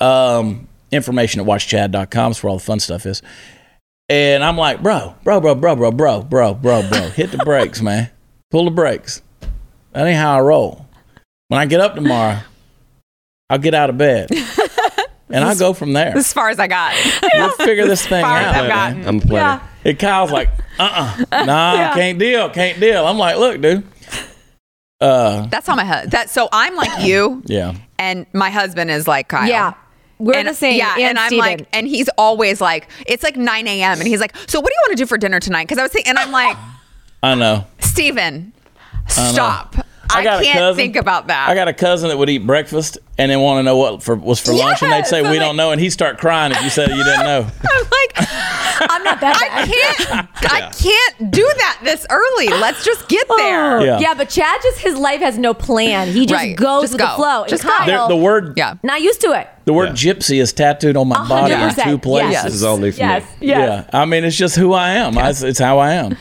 [0.00, 3.22] Um, information at watchchad.com is where all the fun stuff is.
[4.08, 7.80] And I'm like, bro, bro, bro, bro, bro, bro, bro, bro, bro, hit the brakes,
[7.80, 8.10] man.
[8.50, 9.22] Pull the brakes.
[9.92, 10.83] That ain't how I roll.
[11.48, 12.40] When I get up tomorrow,
[13.50, 14.30] I'll get out of bed.
[15.30, 16.16] And I'll go from there.
[16.16, 16.94] as far as I got.
[17.32, 18.54] We'll figure this thing far as out.
[18.54, 18.94] I've man.
[18.94, 19.08] gotten.
[19.08, 19.62] I'm a planner.
[19.84, 23.06] And Kyle's like, uh uh Nah, can't deal, can't deal.
[23.06, 23.84] I'm like, look, dude.
[25.00, 26.12] Uh That's how my husband.
[26.12, 27.74] That so I'm like you, yeah.
[27.98, 29.48] and my husband is like Kyle.
[29.48, 29.74] Yeah.
[30.18, 30.78] We're and, the same.
[30.78, 31.40] Yeah, and, and, I'm Steven.
[31.40, 33.98] like, and he's always like, it's like 9 a.m.
[33.98, 35.64] and he's like, so what do you want to do for dinner tonight?
[35.64, 36.56] Because I was thinking, and I'm like,
[37.20, 37.66] I know.
[37.80, 38.52] Steven,
[39.08, 39.74] stop.
[40.10, 41.48] I, got can't cousin- think about that.
[41.48, 44.14] I got a cousin that would eat breakfast and then want to know what for,
[44.16, 46.52] was for lunch, and they'd say I'm we like- don't know, and he'd start crying
[46.52, 47.46] if you said you didn't know.
[47.70, 48.28] I'm like,
[48.90, 52.48] I'm not that I can't, I can't do that this early.
[52.48, 53.80] Let's just get oh, there.
[53.86, 53.98] Yeah.
[54.00, 54.14] Yeah.
[54.14, 56.08] but Chad just his life has no plan.
[56.08, 56.56] He just Right.
[56.56, 57.06] goes Just with go.
[57.06, 57.40] the flow.
[57.42, 57.68] And Just go.
[57.70, 58.74] Kyle, There- the word Yeah.
[58.82, 59.48] not used to it.
[59.64, 62.00] the word gypsy is tattooed on my body in 100%, two yes.
[62.02, 62.42] places.
[62.44, 63.06] This is all new for me.
[63.06, 63.26] Yes.
[63.40, 63.86] Yes.
[63.92, 65.16] Yeah, I mean it's just who I am.
[65.16, 66.16] I, it's how I am.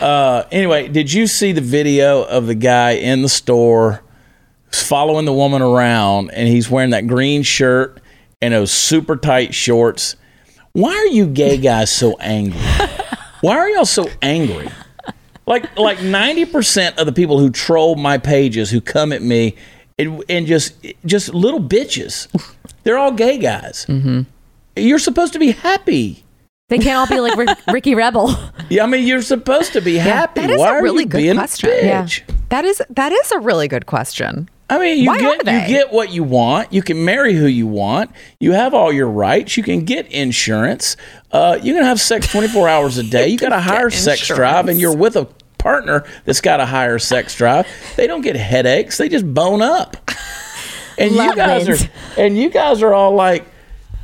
[0.00, 4.02] Uh, anyway, did you see the video of the guy in the store
[4.70, 8.00] following the woman around, and he's wearing that green shirt
[8.42, 10.16] and those super tight shorts?
[10.72, 12.60] Why are you gay guys so angry?
[13.40, 14.68] Why are y'all so angry?
[15.46, 19.54] Like like ninety percent of the people who troll my pages, who come at me,
[19.98, 22.26] and, and just just little bitches,
[22.82, 23.86] they're all gay guys.
[23.88, 24.22] Mm-hmm.
[24.76, 26.24] You're supposed to be happy.
[26.68, 28.34] They can't all be like Rick, Ricky Rebel.
[28.68, 30.40] Yeah, I mean, you're supposed to be happy.
[30.40, 31.70] that is Why a are really you good question.
[31.70, 32.08] Yeah.
[32.48, 34.48] That is that is a really good question.
[34.68, 36.72] I mean, you Why get you get what you want.
[36.72, 38.10] You can marry who you want.
[38.40, 39.56] You have all your rights.
[39.56, 40.96] You can get insurance.
[41.30, 43.28] Uh, you can have sex 24 hours a day.
[43.28, 46.98] You got a higher sex drive, and you're with a partner that's got a higher
[46.98, 47.66] sex drive.
[47.96, 48.98] They don't get headaches.
[48.98, 49.96] They just bone up.
[50.98, 51.84] And you guys wins.
[51.84, 53.44] are and you guys are all like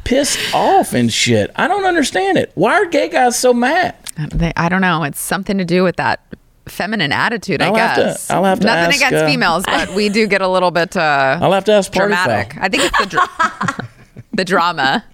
[0.04, 1.50] pissed off and shit.
[1.56, 2.52] I don't understand it.
[2.54, 3.94] Why are gay guys so mad?
[4.34, 5.02] They, I don't know.
[5.04, 6.20] It's something to do with that
[6.66, 7.60] feminine attitude.
[7.62, 8.30] I I'll have to- guess.
[8.30, 10.96] I'll have to Nothing ask, against uh, females, but we do get a little bit
[10.96, 12.56] uh, I'll have to ask dramatic.
[12.60, 13.88] I think it's the dra-
[14.32, 15.04] the drama.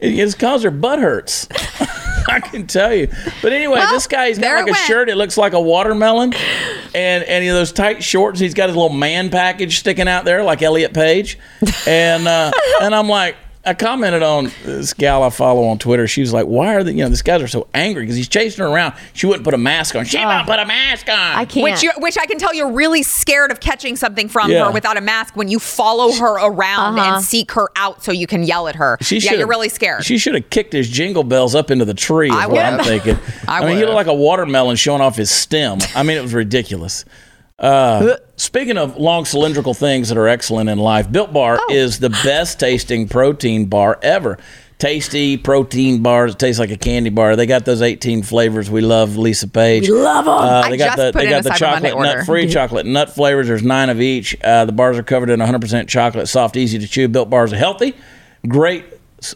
[0.00, 1.46] It's cause her butt hurts.
[2.26, 3.08] I can tell you.
[3.42, 4.76] But anyway, Well, this guy, he's got like a went.
[4.86, 5.08] shirt.
[5.10, 6.32] It looks like a watermelon,
[6.94, 8.40] and and he, those tight shorts.
[8.40, 11.38] He's got his little man package sticking out there like Elliot Page,
[11.86, 13.36] and uh, and I'm like.
[13.66, 16.06] I commented on this gal I follow on Twitter.
[16.06, 18.28] She was like, "Why are the you know these guys are so angry because he's
[18.28, 18.94] chasing her around?
[19.14, 20.04] She wouldn't put a mask on.
[20.04, 21.14] She won't put a mask on.
[21.16, 21.64] I can't.
[21.64, 24.66] Which you, which I can tell you're really scared of catching something from Yeah.
[24.66, 27.14] her without a mask when you follow her around Uh-huh.
[27.16, 28.98] and seek her out so you can yell at her.
[29.00, 30.04] She yeah, you're really scared.
[30.04, 32.28] She should have kicked his jingle bells up into the tree.
[32.28, 33.18] Is I what I'm thinking.
[33.48, 33.88] I mean, he would've.
[33.88, 35.78] looked like a watermelon showing off his stem.
[35.96, 37.04] I mean, it was ridiculous.
[37.58, 41.72] Uh, speaking of long cylindrical things that are excellent in life, Built Bar Oh.
[41.72, 44.38] is the best tasting protein bar ever.
[44.76, 46.32] Tasty protein bars.
[46.32, 47.36] It tastes like a candy bar.
[47.36, 48.68] They got those 18 flavors.
[48.68, 49.88] We love Lisa Page.
[49.88, 50.34] We love them.
[50.34, 53.46] Uh, I they got just the they got the chocolate nut free chocolate nut flavors.
[53.46, 54.36] There's nine of each.
[54.42, 57.06] Uh, the bars are covered in 100% chocolate, soft, easy to chew.
[57.06, 57.94] Built bars are healthy,
[58.48, 58.84] great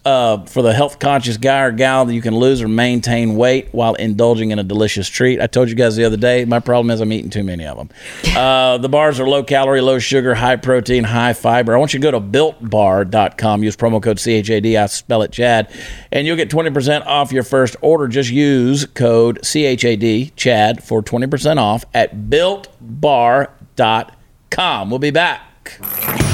[0.04, 3.68] uh, for the health conscious guy or gal that you can lose or maintain weight
[3.72, 5.40] while indulging in a delicious treat.
[5.40, 7.76] I told you guys the other day, my problem is I'm eating too many of
[7.76, 7.90] them.
[8.38, 11.74] Uh, the bars are low calorie, low sugar, high protein, high fiber.
[11.74, 15.68] I want you to go to builtbar.com, use promo code CHAD, I spell it Chad,
[16.12, 18.06] and you'll get 20% off your first order.
[18.06, 24.90] Just use code CHAD, Chad, for 20% off at builtbar.com.
[24.90, 26.27] We'll be back.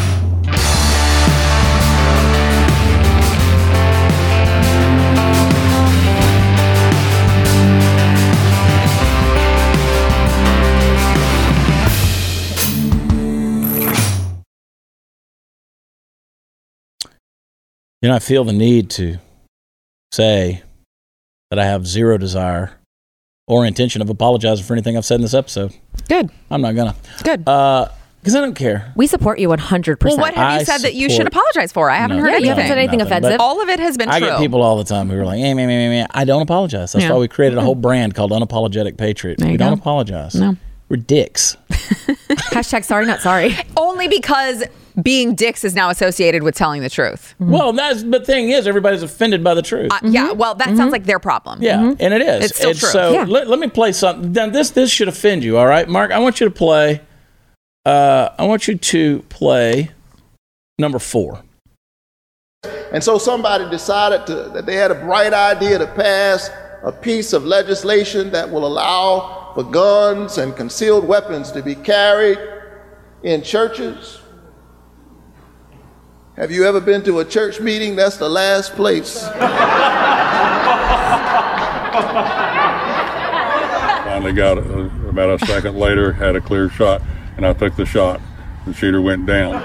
[18.05, 19.17] You know, I feel the need to
[20.13, 20.63] say
[21.49, 22.73] that I have zero desire
[23.49, 25.73] or intention of apologizing for anything I've said in this episode.
[26.07, 26.29] Good.
[26.51, 26.95] I'm not gonna.
[27.23, 27.49] Good.
[27.49, 27.89] Uh,
[28.21, 28.93] because I don't care.
[28.95, 30.05] we support you 100%.
[30.05, 31.89] well, what have I you said that you should apologize for?
[31.89, 32.57] I haven't No, heard Yeah, you anything.
[32.57, 33.41] haven't said anything nothing, offensive.
[33.41, 34.29] All of it has been I true.
[34.29, 36.43] get people all the time who are like, "Hey, me, me, me, me." I don't
[36.43, 36.93] apologize.
[36.93, 37.13] That's Yeah.
[37.13, 39.39] why we created a whole brand called Unapologetic Patriot.
[39.39, 39.81] There we don't go.
[39.81, 40.35] apologize.
[40.35, 40.57] No.
[40.91, 41.57] We're dicks.
[41.71, 43.57] Hashtag sorry, not sorry.
[43.79, 44.63] Only because
[45.03, 47.35] being dicks is now associated with telling the truth.
[47.39, 49.93] Well, that's the thing is everybody's offended by the truth.
[49.93, 51.61] Uh, Yeah, well, that sounds like their problem.
[51.63, 52.45] yeah, and it is.
[52.47, 52.89] It's still And true.
[52.89, 53.25] So Yeah.
[53.29, 54.33] let, let me play something.
[54.33, 55.59] Now, this this should offend you.
[55.59, 56.11] All right, Mark.
[56.13, 57.01] I want you to play.
[57.85, 59.91] Uh, I want you to play
[60.79, 61.43] number four.
[62.93, 66.49] And so somebody decided to, that they had a bright idea to pass
[66.83, 72.39] a piece of legislation that will allow for guns and concealed weapons to be carried
[73.23, 74.21] in churches.
[76.37, 77.95] Have you ever been to a church meeting?
[77.95, 79.23] That's the last place.
[84.03, 84.67] Finally got it.
[85.09, 87.03] About a second later, had a clear shot,
[87.37, 88.21] and I took the shot.
[88.67, 89.55] The shooter went down.
[89.55, 89.61] Oh.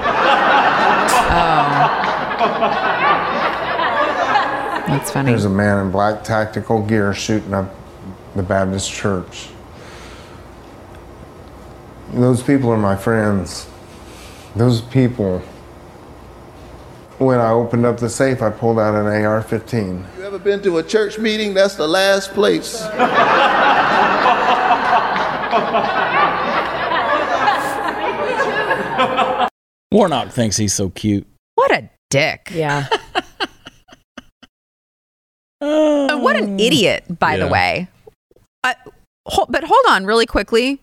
[4.86, 5.32] That's funny.
[5.32, 7.74] There's a man in black tactical gear shooting up
[8.36, 9.50] the Baptist church.
[12.14, 13.68] Those people are my friends.
[14.56, 15.42] Those people
[17.20, 20.06] When I opened up the safe, I pulled out an AR 15.
[20.18, 21.54] You ever been to a church meeting?
[21.54, 22.82] That's the last place.
[29.92, 31.28] Warnock thinks he's so cute.
[31.56, 32.50] What a dick.
[32.54, 32.88] Yeah.
[35.62, 37.90] Uh, what an idiot, by the way.
[38.64, 38.74] Uh,
[39.28, 40.80] hol- but hold on, really quickly.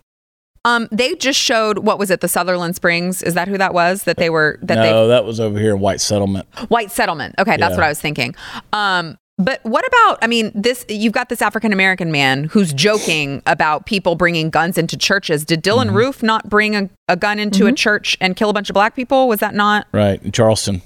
[0.67, 2.21] Um, they just showed what was it?
[2.21, 3.23] The Sutherland Springs.
[3.23, 4.03] Is that who that was?
[4.05, 6.47] That they were that they no, that was over here in White Settlement.
[6.69, 7.35] White settlement.
[7.39, 7.77] Okay, that's Yeah.
[7.77, 8.35] what I was thinking.
[8.73, 10.19] Um, but what about?
[10.23, 14.77] I mean, this you've got this African American man who's joking about people bringing guns
[14.79, 15.45] into churches.
[15.45, 15.97] Did Dylann Mm-hmm.
[15.97, 18.97] Roof not bring a, a gun into a church and kill a bunch of black
[18.97, 19.29] people?
[19.29, 20.83] Was that not Right, in Charleston.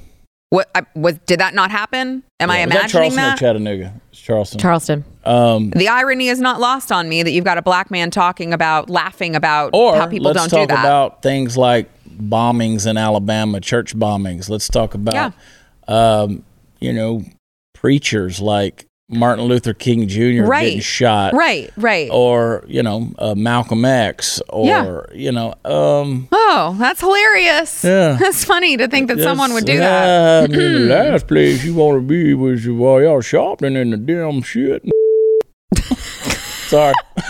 [0.50, 0.68] what?
[0.74, 2.22] I, was did that not happen?
[2.40, 2.66] Am I Yeah.
[2.66, 3.34] Was imagining that Charleston that?
[3.36, 3.92] or Chattanooga?
[4.30, 4.60] It's Charleston.
[4.60, 5.04] Charleston.
[5.24, 8.52] um, the irony is not lost on me that you've got a black man talking
[8.52, 12.96] about, laughing about or how people let's don't do talk about things like bombings in
[12.96, 14.48] Alabama, church bombings.
[14.48, 15.32] Let's talk about,
[15.88, 16.44] um,
[16.80, 17.22] you know,
[17.74, 20.44] preachers like Martin Luther King Jr.
[20.44, 20.64] Right.
[20.66, 22.08] getting shot, right, right.
[22.12, 25.00] Or you know, uh, Malcolm X, or Yeah.
[25.16, 27.84] you know, um, Oh, that's hilarious.
[27.84, 28.12] Yeah.
[28.20, 30.44] That's funny to think that someone would do yeah, that.
[30.44, 30.80] I mean, the
[31.10, 34.82] last place you want to be was while y'all shopping in the damn shit.
[36.68, 36.94] Sorry,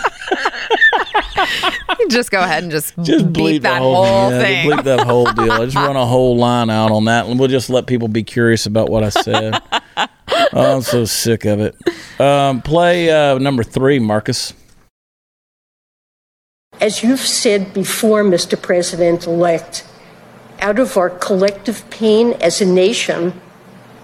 [2.09, 4.69] just go ahead and just, just beat bleep that whole, whole yeah, thing.
[4.69, 5.51] Bleep that whole deal.
[5.51, 8.23] I just run a whole line out on that, and we'll just let people be
[8.23, 9.59] curious about what I said.
[10.53, 11.75] oh, I'm so sick of it.
[12.19, 14.53] Um, play uh, number three, Marcus.
[16.81, 18.59] As you've said before, Mr.
[18.59, 19.85] President elect,
[20.59, 23.39] out of our collective pain as a nation,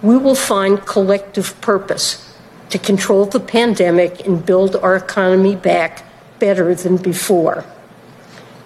[0.01, 2.37] we will find collective purpose
[2.69, 6.03] to control the pandemic and build our economy back
[6.39, 7.65] better than before,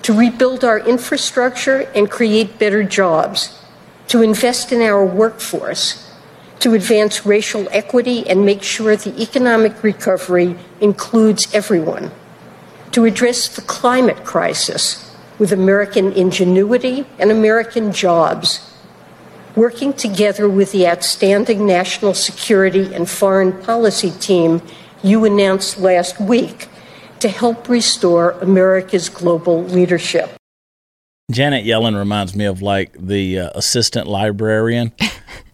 [0.02, 3.58] to rebuild our infrastructure and create better jobs,
[4.08, 6.11] to invest in our workforce,
[6.62, 12.12] to advance racial equity and make sure the economic recovery includes everyone
[12.92, 18.74] to address the climate crisis with American ingenuity and American jobs,
[19.56, 24.62] working together with the outstanding national security and foreign policy team
[25.04, 26.68] you announced last week
[27.20, 30.41] to help restore America's global leadership.
[31.30, 34.92] Janet Yellen reminds me of like the uh, assistant librarian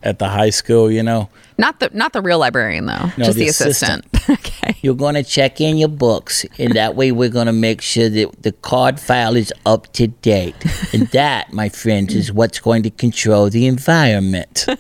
[0.02, 0.90] at the high school.
[0.92, 4.06] You know, Not the not the real librarian though, No, just the the, assistant.
[4.30, 4.76] okay.
[4.82, 8.10] You're going to check in your books, and that way we're going to make sure
[8.10, 10.56] that the card file is up to date.
[10.94, 14.66] And that, my friends, is what's going to control the environment.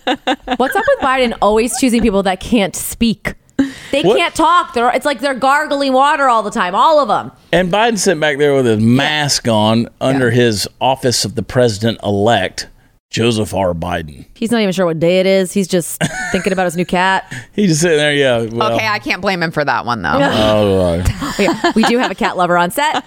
[0.58, 3.36] What's up with Biden always choosing people that can't speak?
[3.92, 4.18] They What?
[4.18, 4.74] can't talk.
[4.74, 6.76] They're, it's like they're gargling water all the time.
[6.76, 7.32] All of them.
[7.54, 11.98] and Biden sitting back there with his mask on under his office of the president
[12.04, 12.68] elect,
[13.10, 13.74] Joseph R.
[13.74, 14.26] Biden.
[14.36, 15.54] He's not even sure what day it is.
[15.54, 16.02] He's just
[16.34, 17.34] thinking about his new cat.
[17.54, 18.42] He's just sitting there, yeah.
[18.54, 20.10] Well, okay, I can't blame him for that one though.
[20.22, 21.10] all right.
[21.40, 23.06] Yeah, we do have a cat lover on set.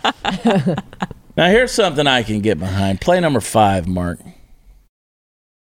[1.36, 3.00] Now here's something I can get behind.
[3.02, 4.18] Play number five, Mark.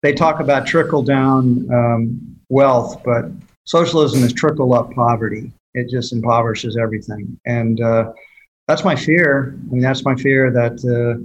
[0.02, 3.26] they talk about trickle down um, wealth, but
[3.66, 5.52] socialism is trickle up poverty.
[5.74, 8.12] It just impoverishes everything, and uh,
[8.68, 9.58] that's my fear.
[9.70, 11.24] I mean, that's my fear that uh,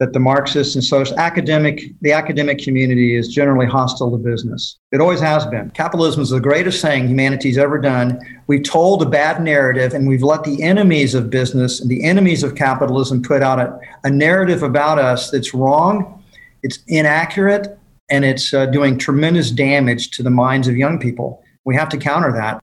[0.00, 4.78] that the Marxists and social academic the academic community is generally hostile to business.
[4.90, 5.70] It always has been.
[5.70, 8.18] Capitalism is the greatest thing humanity's ever done.
[8.48, 12.42] We've told a bad narrative, and we've let the enemies of business and the enemies
[12.42, 16.24] of capitalism put out a, a narrative about us that's wrong.
[16.62, 17.78] It's inaccurate
[18.10, 21.42] and it's uh, doing tremendous damage to the minds of young people.
[21.70, 22.60] We have to counter that.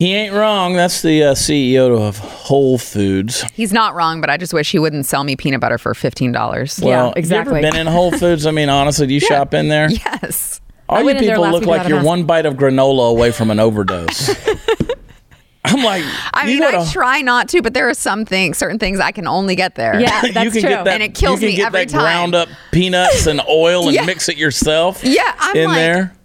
[0.00, 0.74] He ain't wrong.
[0.74, 3.42] That's the uh, CEO of Whole Foods.
[3.52, 6.32] He's not wrong, but I just wish he wouldn't sell me peanut butter for fifteen
[6.32, 6.80] dollars.
[6.82, 8.44] Well, You ever been in Whole Foods?
[8.44, 9.88] I mean, honestly, do you shop in there?
[9.88, 10.60] Yes.
[10.88, 13.30] All I you went in there people look like you're one bite of granola away
[13.30, 14.30] from an overdose.
[15.64, 16.02] I'm like,
[16.34, 18.98] I you mean, I gotta- try not to, but there are some things, certain things
[18.98, 19.98] I can only get there.
[20.00, 22.00] you can get that, and it kills you can me get every that time.
[22.00, 24.04] ground up peanuts and oil and Yeah.
[24.04, 25.02] mix it yourself.
[25.04, 26.15] Yeah, I'm in like, there.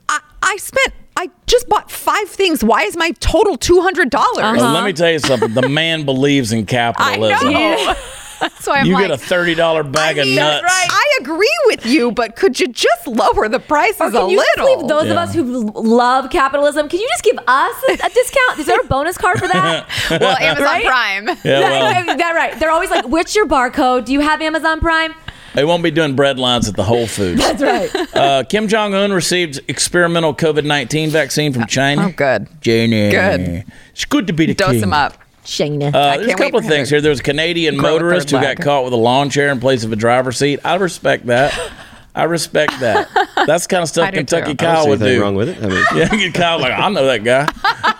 [0.51, 2.63] I, I spent, I just bought five things.
[2.63, 4.43] Why is my total two hundred dollars?
[4.61, 4.73] Uh-huh.
[4.73, 5.53] Let me tell you something.
[5.53, 7.53] The man believes in capitalism.
[7.53, 7.95] know.
[8.41, 10.65] That's why I'm like, you like, get a thirty dollar bag of nuts.
[10.67, 14.37] I agree with you, but could you just lower the prices Or a can you
[14.37, 14.79] just little?
[14.79, 16.89] leave those of us who love capitalism?
[16.89, 18.57] Can you just give us a, a discount?
[18.57, 19.87] Is there a bonus card for that?
[20.19, 20.85] well, Amazon Right?
[20.85, 21.27] Prime.
[21.43, 22.05] Yeah, well.
[22.05, 22.59] That- that right.
[22.59, 24.05] They're always like, "What's your barcode?
[24.05, 25.13] Do you have Amazon Prime?"
[25.53, 27.39] They won't be doing bread lines at the Whole Foods.
[27.57, 28.15] That's right.
[28.15, 32.07] Uh, Kim Jong Un received experimental COVID nineteen vaccine from China.
[32.07, 32.47] Oh, good.
[32.61, 33.11] China.
[33.11, 33.65] Good.
[33.91, 34.83] It's good to be the Dose king.
[34.83, 35.17] him up.
[35.43, 35.87] China.
[35.87, 37.01] Uh, there's a couple of things here.
[37.01, 39.83] There was a Canadian grow motorist who got caught with a lawn chair in place
[39.83, 40.59] of a driver's seat.
[40.63, 41.57] I respect that.
[42.13, 43.07] I respect that.
[43.47, 44.65] That's the kind of stuff I Kentucky too.
[44.65, 45.23] I don't Kyle see would anything do.
[45.23, 45.57] wrong with it.
[45.63, 45.85] I mean,
[46.21, 47.43] Yeah, Kyle like I know that guy.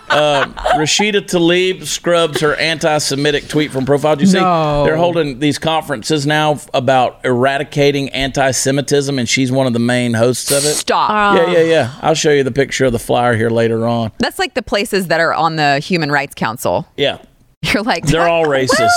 [0.09, 0.45] Uh,
[0.78, 4.18] Rashida Tlaib scrubs her anti-Semitic tweet from profile.
[4.18, 4.39] Did you see?
[4.41, 4.84] No.
[4.84, 10.51] They're holding these conferences now about eradicating anti-Semitism, and she's one of the main hosts
[10.51, 10.74] of it.
[10.76, 11.38] Stop.
[11.38, 11.93] Yeah, yeah, yeah.
[12.01, 14.12] I'll show you the picture of the flyer here later on.
[14.18, 16.86] That's like the places that are on the Human Rights Council.
[16.97, 17.20] Yeah,
[17.62, 18.89] You're like, they're all racist.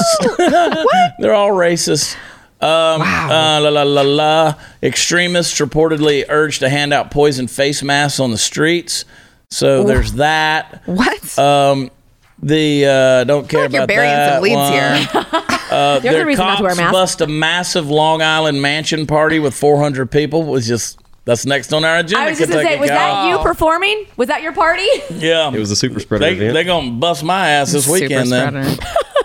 [1.20, 2.16] they're all racist.
[2.64, 4.54] Um, uh, la la la la.
[4.82, 9.04] Extremists reportedly urged to hand out poison face masks on the streets.
[9.50, 10.82] So there's that.
[10.86, 11.38] what?
[11.38, 11.90] Um,
[12.42, 14.72] the uh, don't care like you're about burying that some leads one.
[14.72, 15.50] here.
[15.74, 19.06] Uh, There's a their reason not to wear a bust a massive Long Island mansion
[19.08, 20.44] party with 400 people.
[20.44, 22.18] Was just that's next on our agenda.
[22.18, 24.06] I was just gonna say, Kentucky was that you performing?
[24.16, 24.86] Was that your party?
[25.10, 26.54] Yeah, it was a super spreader they event.
[26.54, 28.78] They're gonna bust my ass this Super weekend then,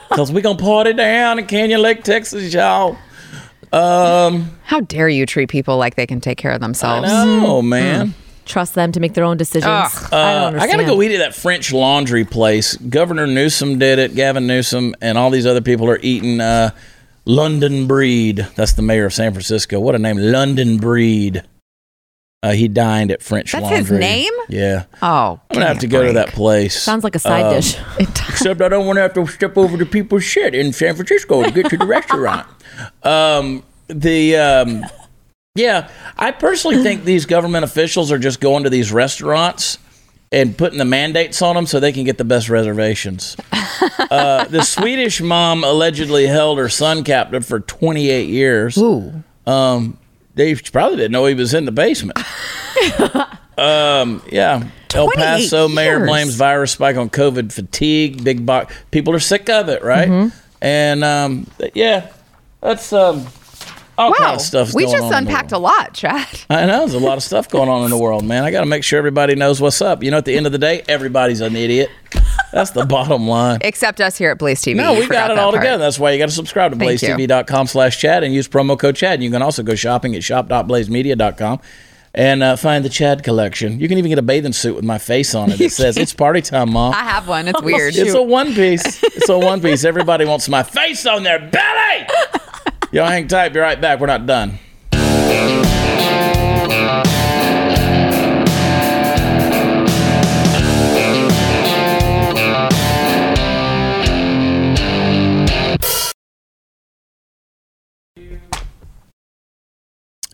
[0.10, 2.98] because we gonna party down in Canyon Lake, Texas, y'all.
[3.72, 7.08] Um, How dare you treat people like they can take care of themselves?
[7.08, 8.14] know, man.
[8.46, 9.70] Trust them to make their own decisions.
[9.72, 9.92] Ugh.
[9.94, 10.72] I don't Uh, I understand.
[10.82, 12.76] gotta go eat at that French Laundry place.
[12.78, 14.16] Governor Newsom did it.
[14.16, 16.72] Gavin Newsom and all these other people are eating uh,
[17.26, 18.48] London Breed.
[18.56, 19.80] That's the mayor of San Francisco.
[19.80, 21.44] What a name, London Breed.
[22.42, 23.98] Uh, he dined at French That's his Laundry.
[24.00, 24.34] name?
[24.48, 26.82] Yeah, Oh, I'm gonna have to go to that place.
[26.82, 27.78] Sounds like a side Um, dish.
[28.00, 31.44] Except I don't want to have to step over to people's shit in San Francisco
[31.44, 32.48] to get to the restaurant.
[33.04, 34.86] Um, the um,
[35.56, 39.78] yeah, I personally think these government officials are just going to these restaurants
[40.32, 43.36] and putting the mandates on them so they can get the best reservations.
[44.12, 48.78] Uh, the Swedish mom allegedly held her son captive for 28 years.
[48.78, 49.24] Ooh.
[49.46, 49.98] Um,
[50.36, 52.18] they probably didn't know he was in the basement.
[53.58, 54.68] um, yeah.
[54.94, 58.24] El 28 Paso mayor blames virus spike on COVID fatigue.
[58.24, 60.08] Big box people are sick of it, right?
[60.08, 60.38] Mm-hmm.
[60.62, 62.12] And um, yeah,
[62.62, 63.26] that's um,
[63.98, 64.36] all kind Wow.
[64.36, 64.74] of stuff.
[64.74, 66.28] we just unpacked a lot, Chad.
[66.50, 68.44] I know there's a lot of stuff going on in the world, man.
[68.44, 70.04] I got to make sure everybody knows what's up.
[70.04, 71.90] You know, at the end of the day, everybody's an idiot.
[72.52, 73.60] That's the bottom line.
[73.62, 74.76] Except us here at Blaze TV.
[74.76, 75.62] No, we got it all part.
[75.62, 75.84] together.
[75.84, 79.16] That's why you got to subscribe to blazetv.com slash Chad and use promo code Chad.
[79.16, 81.60] And you can also go shopping at shop.blazemedia.com
[82.16, 83.80] and uh, find the Chad collection.
[83.80, 85.62] You can even get a bathing suit with my face on it.
[85.62, 86.94] It says, it's party time, Mom.
[86.96, 87.48] I have one.
[87.48, 87.96] It's weird.
[87.96, 89.04] It's a one piece.
[89.04, 89.84] It's a one piece.
[89.84, 92.08] Everybody wants my face on their belly.
[92.92, 93.50] Y'all hang tight.
[93.50, 94.00] Be right back.
[94.00, 94.58] We're not done.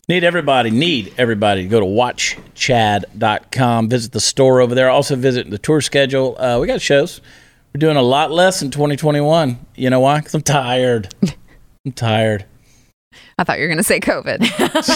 [0.08, 3.90] Need everybody, need everybody to go to watchchad.com.
[3.90, 4.90] Visit the store over there.
[4.90, 6.40] Also visit the tour schedule.
[6.40, 7.22] Uh, we got shows.
[7.74, 9.58] We're doing a lot less in 2021.
[9.76, 10.20] You know why?
[10.20, 11.14] Because I'm tired.
[11.86, 12.46] I'm tired.
[13.38, 14.42] I thought you were going to say COVID.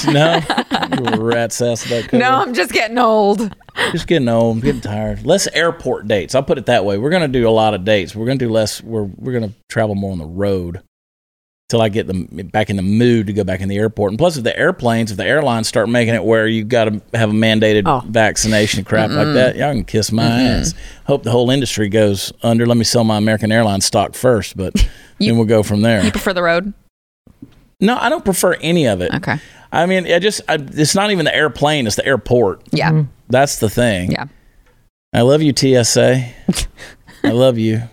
[0.14, 2.20] No, rat's ass about COVID.
[2.20, 3.56] no, I'm just getting old.
[3.92, 4.58] Just getting old.
[4.58, 5.26] I'm getting tired.
[5.26, 6.36] Less airport dates.
[6.36, 6.98] I'll put it that way.
[6.98, 8.16] We're gonna do a lot of dates.
[8.16, 8.82] We're gonna do less.
[8.84, 10.82] We're we're gonna travel more on the road
[11.70, 14.12] till I get them back in the mood to go back in the airport.
[14.12, 17.02] And plus, if the airplanes, if the airlines start making it where you got to
[17.14, 18.04] have a mandated Oh.
[18.08, 20.74] vaccination and crap like that, y'all can kiss my ass.
[21.06, 22.66] Hope the whole industry goes under.
[22.66, 24.74] Let me sell my American Airlines stock first, but
[25.20, 26.04] then we'll go from there.
[26.04, 26.74] You prefer the road?
[27.80, 29.14] No, I don't prefer any of it.
[29.14, 29.38] Okay.
[29.72, 32.62] I mean, I just I, it's not even the airplane; it's the airport.
[32.72, 32.92] Yeah.
[32.92, 33.12] Mm-hmm.
[33.30, 34.12] That's the thing.
[34.12, 34.26] Yeah.
[35.14, 36.26] I love you, TSA.
[37.24, 37.84] I love you.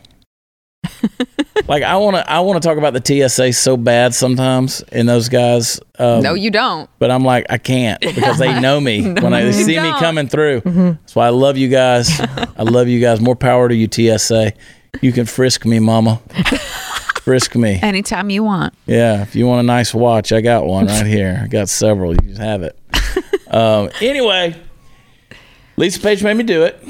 [1.69, 5.09] like I want to, I want to talk about the TSA so bad sometimes, and
[5.09, 5.81] those guys.
[5.99, 6.89] Um, no, you don't.
[6.99, 9.99] But I'm like, I can't because they know me when I, they see me don't.
[9.99, 10.61] coming through.
[10.61, 12.21] That's why I love you guys.
[12.21, 13.21] I love you guys.
[13.21, 14.53] More power to you, TSA.
[15.03, 16.21] You can frisk me, Mama.
[17.23, 17.79] frisk me.
[17.83, 18.73] Anytime you want.
[18.87, 21.41] Yeah, if you want a nice watch, I got one right here.
[21.43, 22.13] I got several.
[22.13, 22.79] You just have it.
[23.53, 24.55] um, anyway,
[25.77, 26.81] Lisa Page made me do it.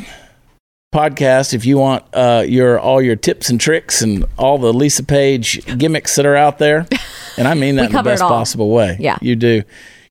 [0.97, 1.53] Podcast.
[1.53, 5.63] If you want uh, your all your tips and tricks and all the Lisa Page
[5.77, 6.87] gimmicks that are out there,
[7.37, 8.97] and I mean that in the best possible way.
[8.99, 9.19] Yeah.
[9.21, 9.63] you do.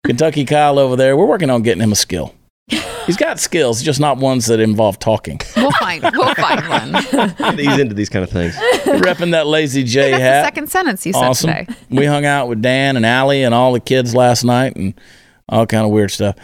[0.06, 1.18] Kentucky Kyle over there.
[1.18, 2.36] We're working on getting him a skill.
[3.08, 5.40] He's got skills, just not ones that involve talking.
[5.56, 6.04] We'll find.
[6.04, 7.58] We'll find one.
[7.58, 8.56] He's into these kind of things.
[8.86, 10.46] Repping that lazy J That's the hat.
[10.46, 11.68] second sentence you said today.
[11.90, 14.94] we hung out with Dan and Allie and all the kids last night and
[15.50, 16.36] all kind of weird stuff.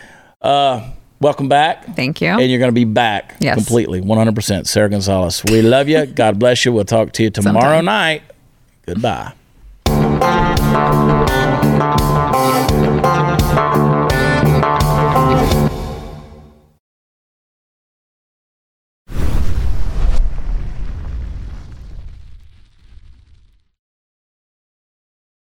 [0.41, 0.89] Uh,
[1.21, 1.95] welcome back.
[1.95, 2.27] Thank you.
[2.27, 3.55] And you're going to be back Yes.
[3.55, 4.67] completely, 100%.
[4.67, 5.43] Sarah Gonzales.
[5.45, 6.05] We love you.
[6.21, 6.73] God bless you.
[6.73, 7.85] We'll talk to you tomorrow Sometime.
[7.85, 8.23] night.
[8.85, 9.31] Goodbye.